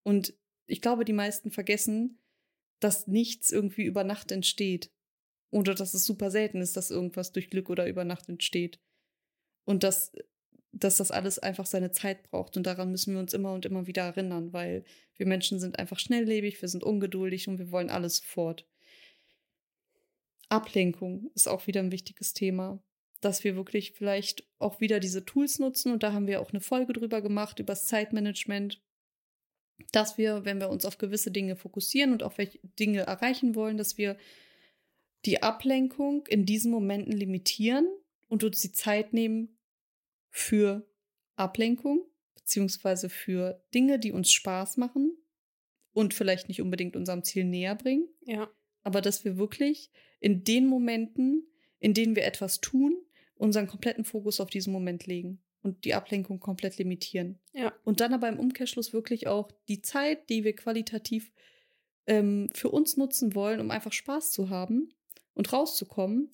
[0.05, 0.35] Und
[0.67, 2.23] ich glaube, die meisten vergessen,
[2.79, 4.93] dass nichts irgendwie über Nacht entsteht.
[5.51, 8.79] Oder dass es super selten ist, dass irgendwas durch Glück oder über Nacht entsteht.
[9.65, 10.13] Und dass,
[10.73, 12.57] dass das alles einfach seine Zeit braucht.
[12.57, 14.85] Und daran müssen wir uns immer und immer wieder erinnern, weil
[15.17, 18.67] wir Menschen sind einfach schnelllebig, wir sind ungeduldig und wir wollen alles sofort.
[20.49, 22.83] Ablenkung ist auch wieder ein wichtiges Thema.
[23.21, 25.93] Dass wir wirklich vielleicht auch wieder diese Tools nutzen.
[25.93, 28.81] Und da haben wir auch eine Folge drüber gemacht, über das Zeitmanagement.
[29.91, 33.77] Dass wir, wenn wir uns auf gewisse Dinge fokussieren und auf welche Dinge erreichen wollen,
[33.77, 34.17] dass wir
[35.25, 37.89] die Ablenkung in diesen Momenten limitieren
[38.29, 39.58] und uns die Zeit nehmen
[40.31, 40.89] für
[41.37, 42.05] Ablenkung,
[42.35, 45.17] beziehungsweise für Dinge, die uns Spaß machen
[45.93, 48.09] und vielleicht nicht unbedingt unserem Ziel näher bringen.
[48.23, 48.51] Ja,
[48.83, 51.47] aber dass wir wirklich in den Momenten,
[51.79, 52.97] in denen wir etwas tun,
[53.35, 57.39] unseren kompletten Fokus auf diesen Moment legen und die Ablenkung komplett limitieren.
[57.53, 61.33] ja, Und dann aber im Umkehrschluss wirklich auch die Zeit, die wir qualitativ
[62.07, 64.95] ähm, für uns nutzen wollen, um einfach Spaß zu haben
[65.35, 66.31] und rauszukommen,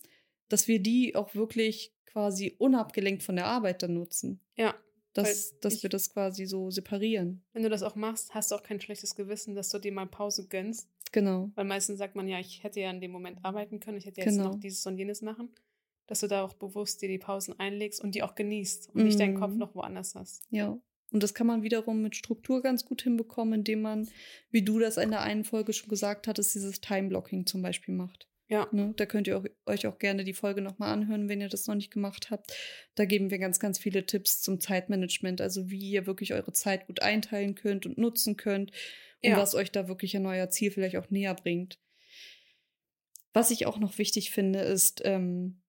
[0.48, 4.40] dass wir die auch wirklich quasi unabgelenkt von der Arbeit dann nutzen.
[4.56, 4.74] ja.
[5.16, 7.44] Dass, dass ich- wir das quasi so separieren.
[7.52, 10.06] Wenn du das auch machst, hast du auch kein schlechtes Gewissen, dass du dir mal
[10.08, 10.88] Pause gönnst.
[11.12, 11.52] Genau.
[11.54, 14.20] Weil meistens sagt man ja, ich hätte ja in dem Moment arbeiten können, ich hätte
[14.22, 14.48] jetzt Genau.
[14.48, 15.50] noch dieses und jenes machen.
[16.08, 19.20] Dass du da auch bewusst dir die Pausen einlegst und die auch genießt und nicht
[19.20, 19.58] deinen Kopf Mhm.
[19.58, 20.42] noch woanders hast.
[20.50, 20.76] Ja.
[21.12, 24.08] Und das kann man wiederum mit Struktur ganz gut hinbekommen, indem man,
[24.50, 28.26] wie du das in der einen Folge schon gesagt hattest, dieses Time-Blocking zum Beispiel macht.
[28.48, 28.92] Ja, Ne?
[28.96, 31.74] Da könnt ihr auch, euch auch gerne die Folge nochmal anhören, wenn ihr das noch
[31.74, 32.52] nicht gemacht habt.
[32.94, 36.86] Da geben wir ganz, ganz viele Tipps zum Zeitmanagement, also wie ihr wirklich eure Zeit
[36.86, 38.70] gut einteilen könnt und nutzen könnt
[39.22, 39.38] und Ja.
[39.38, 41.78] was euch da wirklich an euer Ziel vielleicht auch näher bringt.
[43.32, 45.62] Was ich auch noch wichtig finde, ist, ähm,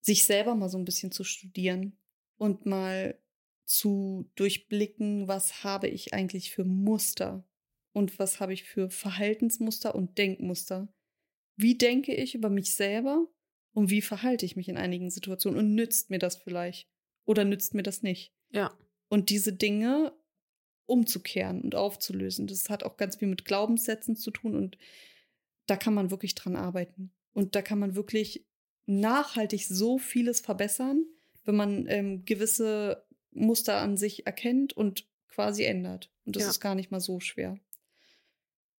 [0.00, 1.98] sich selber mal so ein bisschen zu studieren
[2.38, 3.18] und mal
[3.66, 7.44] zu durchblicken, was habe ich eigentlich für Muster
[7.92, 10.88] und was habe ich für Verhaltensmuster und Denkmuster.
[11.60, 13.26] Wie denke ich über mich selber
[13.72, 16.88] und wie verhalte ich mich in einigen Situationen und nützt mir das vielleicht
[17.24, 18.32] oder nützt mir das nicht?
[18.50, 18.76] ja,
[19.08, 20.12] Und diese Dinge
[20.86, 24.78] umzukehren und aufzulösen, das hat auch ganz viel mit Glaubenssätzen zu tun und
[25.66, 27.12] da kann man wirklich dran arbeiten.
[27.32, 28.44] Und da kann man wirklich
[28.86, 31.04] nachhaltig so vieles verbessern,
[31.44, 36.10] wenn man ähm, gewisse Muster an sich erkennt und quasi ändert.
[36.24, 36.50] Und das Ja.
[36.50, 37.56] ist gar nicht mal so schwer.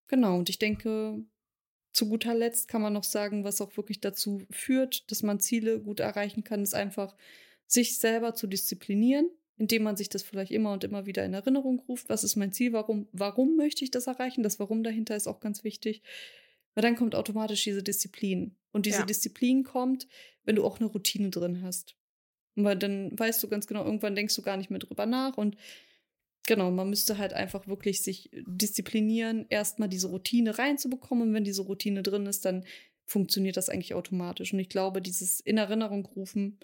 [0.08, 1.24] Genau, und ich denke,
[1.92, 5.80] zu guter Letzt kann man noch sagen, was auch wirklich dazu führt, dass man Ziele
[5.80, 7.14] gut erreichen kann, ist einfach,
[7.66, 11.78] sich selber zu disziplinieren, indem man sich das vielleicht immer und immer wieder in Erinnerung
[11.80, 12.08] ruft.
[12.08, 12.72] Was ist mein Ziel?
[12.72, 14.42] Warum, warum möchte ich das erreichen?
[14.42, 16.02] Das Warum dahinter ist auch ganz wichtig.
[16.74, 18.56] Weil dann kommt automatisch diese Disziplin.
[18.72, 19.06] Und diese Ja.
[19.06, 20.06] Disziplin kommt,
[20.44, 21.96] wenn du auch eine Routine drin hast.
[22.54, 25.36] Weil dann weißt du ganz genau, irgendwann denkst du gar nicht mehr drüber nach.
[25.36, 25.56] Und
[26.46, 31.28] genau, man müsste halt einfach wirklich sich disziplinieren, erstmal diese Routine reinzubekommen.
[31.28, 32.64] Und wenn diese Routine drin ist, dann
[33.04, 34.52] funktioniert das eigentlich automatisch.
[34.52, 36.58] Und ich glaube, dieses in Erinnerung rufen,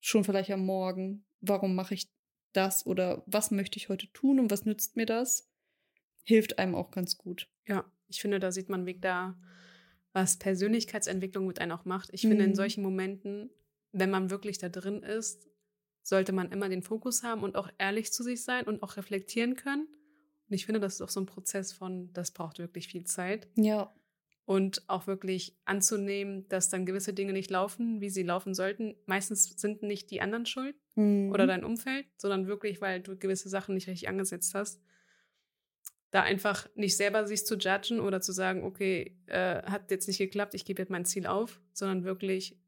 [0.00, 2.08] schon vielleicht am Morgen, warum mache ich
[2.52, 5.50] das oder was möchte ich heute tun und was nützt mir das,
[6.24, 7.48] hilft einem auch ganz gut.
[7.66, 7.84] ja.
[8.08, 9.40] Ich finde, da sieht man, wie da,
[10.12, 12.10] was Persönlichkeitsentwicklung mit einem auch macht.
[12.12, 12.54] Ich finde, in Mhm.
[12.56, 13.48] solchen Momenten,
[13.92, 15.48] wenn man wirklich da drin ist,
[16.02, 19.56] sollte man immer den Fokus haben und auch ehrlich zu sich sein und auch reflektieren
[19.56, 19.86] können.
[20.48, 23.48] Und ich finde, das ist auch so ein Prozess von, das braucht wirklich viel Zeit.
[23.56, 23.92] Ja,
[24.44, 28.96] und auch wirklich anzunehmen, dass dann gewisse Dinge nicht laufen, wie sie laufen sollten.
[29.06, 31.30] Meistens sind nicht die anderen schuld Mhm.
[31.30, 34.82] oder dein Umfeld, sondern wirklich, weil du gewisse Sachen nicht richtig angesetzt hast.
[36.10, 40.18] Da einfach nicht selber sich zu judgen oder zu sagen, okay, äh, hat jetzt nicht
[40.18, 42.58] geklappt, ich gebe jetzt mein Ziel auf, sondern wirklich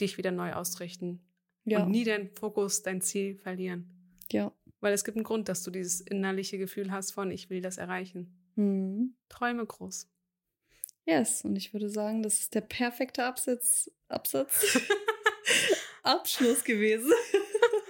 [0.00, 1.27] dich wieder neu ausrichten
[1.70, 3.86] ja, und nie deinen Fokus, dein Ziel verlieren.
[4.30, 4.52] ja.
[4.80, 7.78] Weil es gibt einen Grund, dass du dieses innerliche Gefühl hast von, ich will das
[7.78, 8.32] erreichen.
[8.54, 9.16] Mhm.
[9.28, 10.08] Träume groß.
[11.04, 14.78] Yes, und ich würde sagen, das ist der perfekte Absatz, Absatz,
[16.04, 17.10] Abschluss gewesen.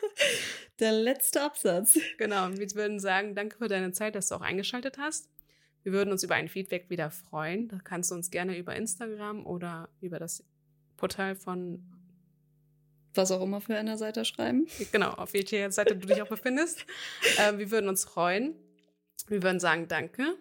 [0.79, 1.99] der letzte Absatz.
[2.17, 5.29] Genau, und wir würden sagen, danke für deine Zeit, dass du auch eingeschaltet hast.
[5.83, 7.69] Wir würden uns über ein Feedback wieder freuen.
[7.69, 10.45] Da kannst du uns gerne über Instagram oder über das
[10.97, 11.83] Portal von,
[13.15, 14.67] Was auch immer für einer Seite schreiben.
[14.93, 16.85] genau, auf welcher Seite du dich auch befindest.
[17.39, 18.55] Äh, wir würden uns freuen.
[19.29, 20.37] Wir würden sagen Danke.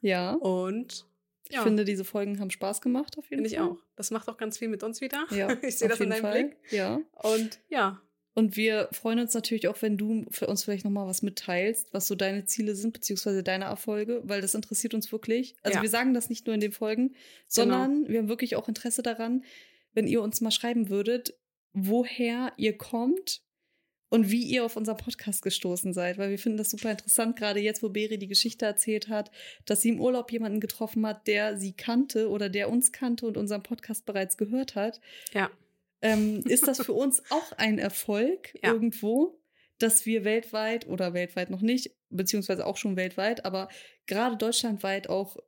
[0.00, 0.32] Ja.
[0.32, 1.06] Und
[1.48, 3.78] ich finde, diese Folgen haben Spaß gemacht auf jeden Finde ich auch.
[3.96, 5.26] Das macht auch ganz viel mit uns wieder.
[5.30, 6.44] Ja, ich sehe das in deinem Fall.
[6.44, 6.56] Blick.
[6.70, 7.00] Ja.
[7.22, 8.00] Und ja.
[8.36, 12.08] Und wir freuen uns natürlich auch, wenn du für uns vielleicht nochmal was mitteilst, was
[12.08, 15.54] so deine Ziele sind, beziehungsweise deine Erfolge, weil das interessiert uns wirklich.
[15.62, 15.82] Also Ja.
[15.82, 17.14] wir sagen das nicht nur in den Folgen,
[17.46, 19.44] sondern wir haben wirklich auch Interesse daran,
[19.92, 21.34] wenn ihr uns mal schreiben würdet,
[21.74, 23.42] woher ihr kommt
[24.08, 27.58] und wie ihr auf unseren Podcast gestoßen seid, weil wir finden das super interessant, gerade
[27.60, 29.32] jetzt, wo Beri die Geschichte erzählt hat,
[29.64, 33.36] dass sie im Urlaub jemanden getroffen hat, der sie kannte oder der uns kannte und
[33.36, 35.00] unseren Podcast bereits gehört hat.
[35.32, 35.50] Ja.
[36.00, 38.72] Ähm, ist das für uns auch ein Erfolg Ja.
[38.72, 39.40] irgendwo,
[39.78, 43.68] dass wir weltweit oder weltweit noch nicht, beziehungsweise auch schon weltweit, aber
[44.06, 45.38] gerade deutschlandweit auch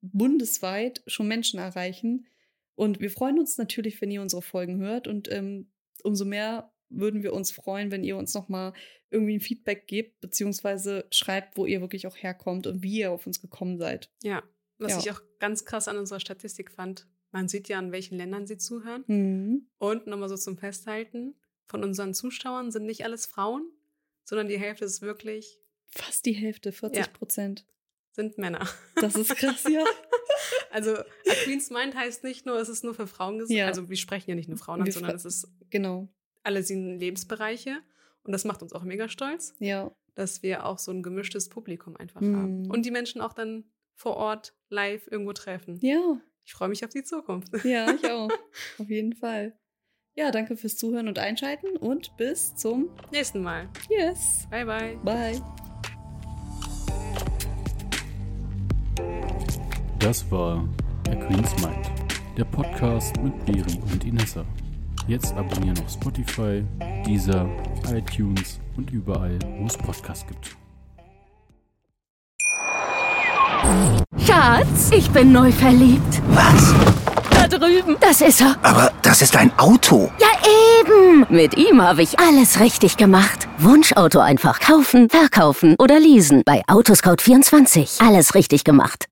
[0.00, 2.26] bundesweit schon Menschen erreichen.
[2.74, 5.68] Und wir freuen uns natürlich, wenn ihr unsere Folgen hört und ähm,
[6.04, 8.72] umso mehr würden wir uns freuen, wenn ihr uns nochmal
[9.10, 13.26] irgendwie ein Feedback gebt, beziehungsweise schreibt, wo ihr wirklich auch herkommt und wie ihr auf
[13.26, 14.10] uns gekommen seid.
[14.22, 14.42] Ja.
[14.78, 14.98] Was Ja.
[14.98, 18.58] ich auch ganz krass an unserer Statistik fand, man sieht ja, an welchen Ländern sie
[18.58, 19.04] zuhören.
[19.06, 19.68] Mhm.
[19.78, 21.34] Und nochmal so zum Festhalten,
[21.66, 23.68] von unseren Zuschauern sind nicht alles Frauen,
[24.24, 27.66] sondern die Hälfte ist wirklich, Fast die Hälfte, 40 Prozent.
[28.12, 28.68] sind Männer.
[28.96, 29.84] Das ist krass, ja.
[30.74, 31.04] Also A
[31.44, 33.56] Queen's Mind heißt nicht nur, es ist nur für Frauen gesagt.
[33.56, 33.66] Ja.
[33.66, 36.08] Also wir sprechen ja nicht nur Frauen an, sondern es ist Genau.
[36.42, 37.78] alle sieben Lebensbereiche.
[38.24, 39.90] Und das macht uns auch mega stolz, Ja.
[40.14, 42.36] dass wir auch so ein gemischtes Publikum einfach Mhm.
[42.36, 42.70] haben.
[42.70, 43.64] Und die Menschen auch dann
[43.94, 45.78] vor Ort live irgendwo treffen.
[45.80, 46.20] Ja.
[46.44, 47.52] Ich freue mich auf die Zukunft.
[47.64, 48.30] Ja, ich auch.
[48.78, 49.56] Auf jeden Fall.
[50.16, 53.68] Ja, danke fürs Zuhören und Einschalten und bis zum Nächsten Mal.
[53.88, 54.46] Yes.
[54.50, 54.96] Bye, bye.
[55.04, 55.63] Bye.
[59.98, 60.64] Das war
[61.06, 61.90] der Queen's Mind,
[62.36, 64.44] der Podcast mit Beri und Inessa.
[65.06, 66.64] Jetzt abonnieren auf Spotify,
[67.06, 67.46] Deezer,
[67.92, 70.56] iTunes und überall, wo es Podcasts gibt.
[74.26, 76.22] Schatz, ich bin neu verliebt.
[76.28, 76.74] Was?
[77.30, 77.96] Da drüben.
[78.00, 78.56] Das ist er.
[78.62, 80.10] Aber das ist ein Auto.
[80.18, 80.28] Ja,
[80.80, 81.26] eben.
[81.28, 83.48] Mit ihm habe ich alles richtig gemacht.
[83.58, 86.42] Wunschauto einfach kaufen, verkaufen oder leasen.
[86.44, 88.06] Bei Autoscout24.
[88.06, 89.02] Alles richtig gemacht.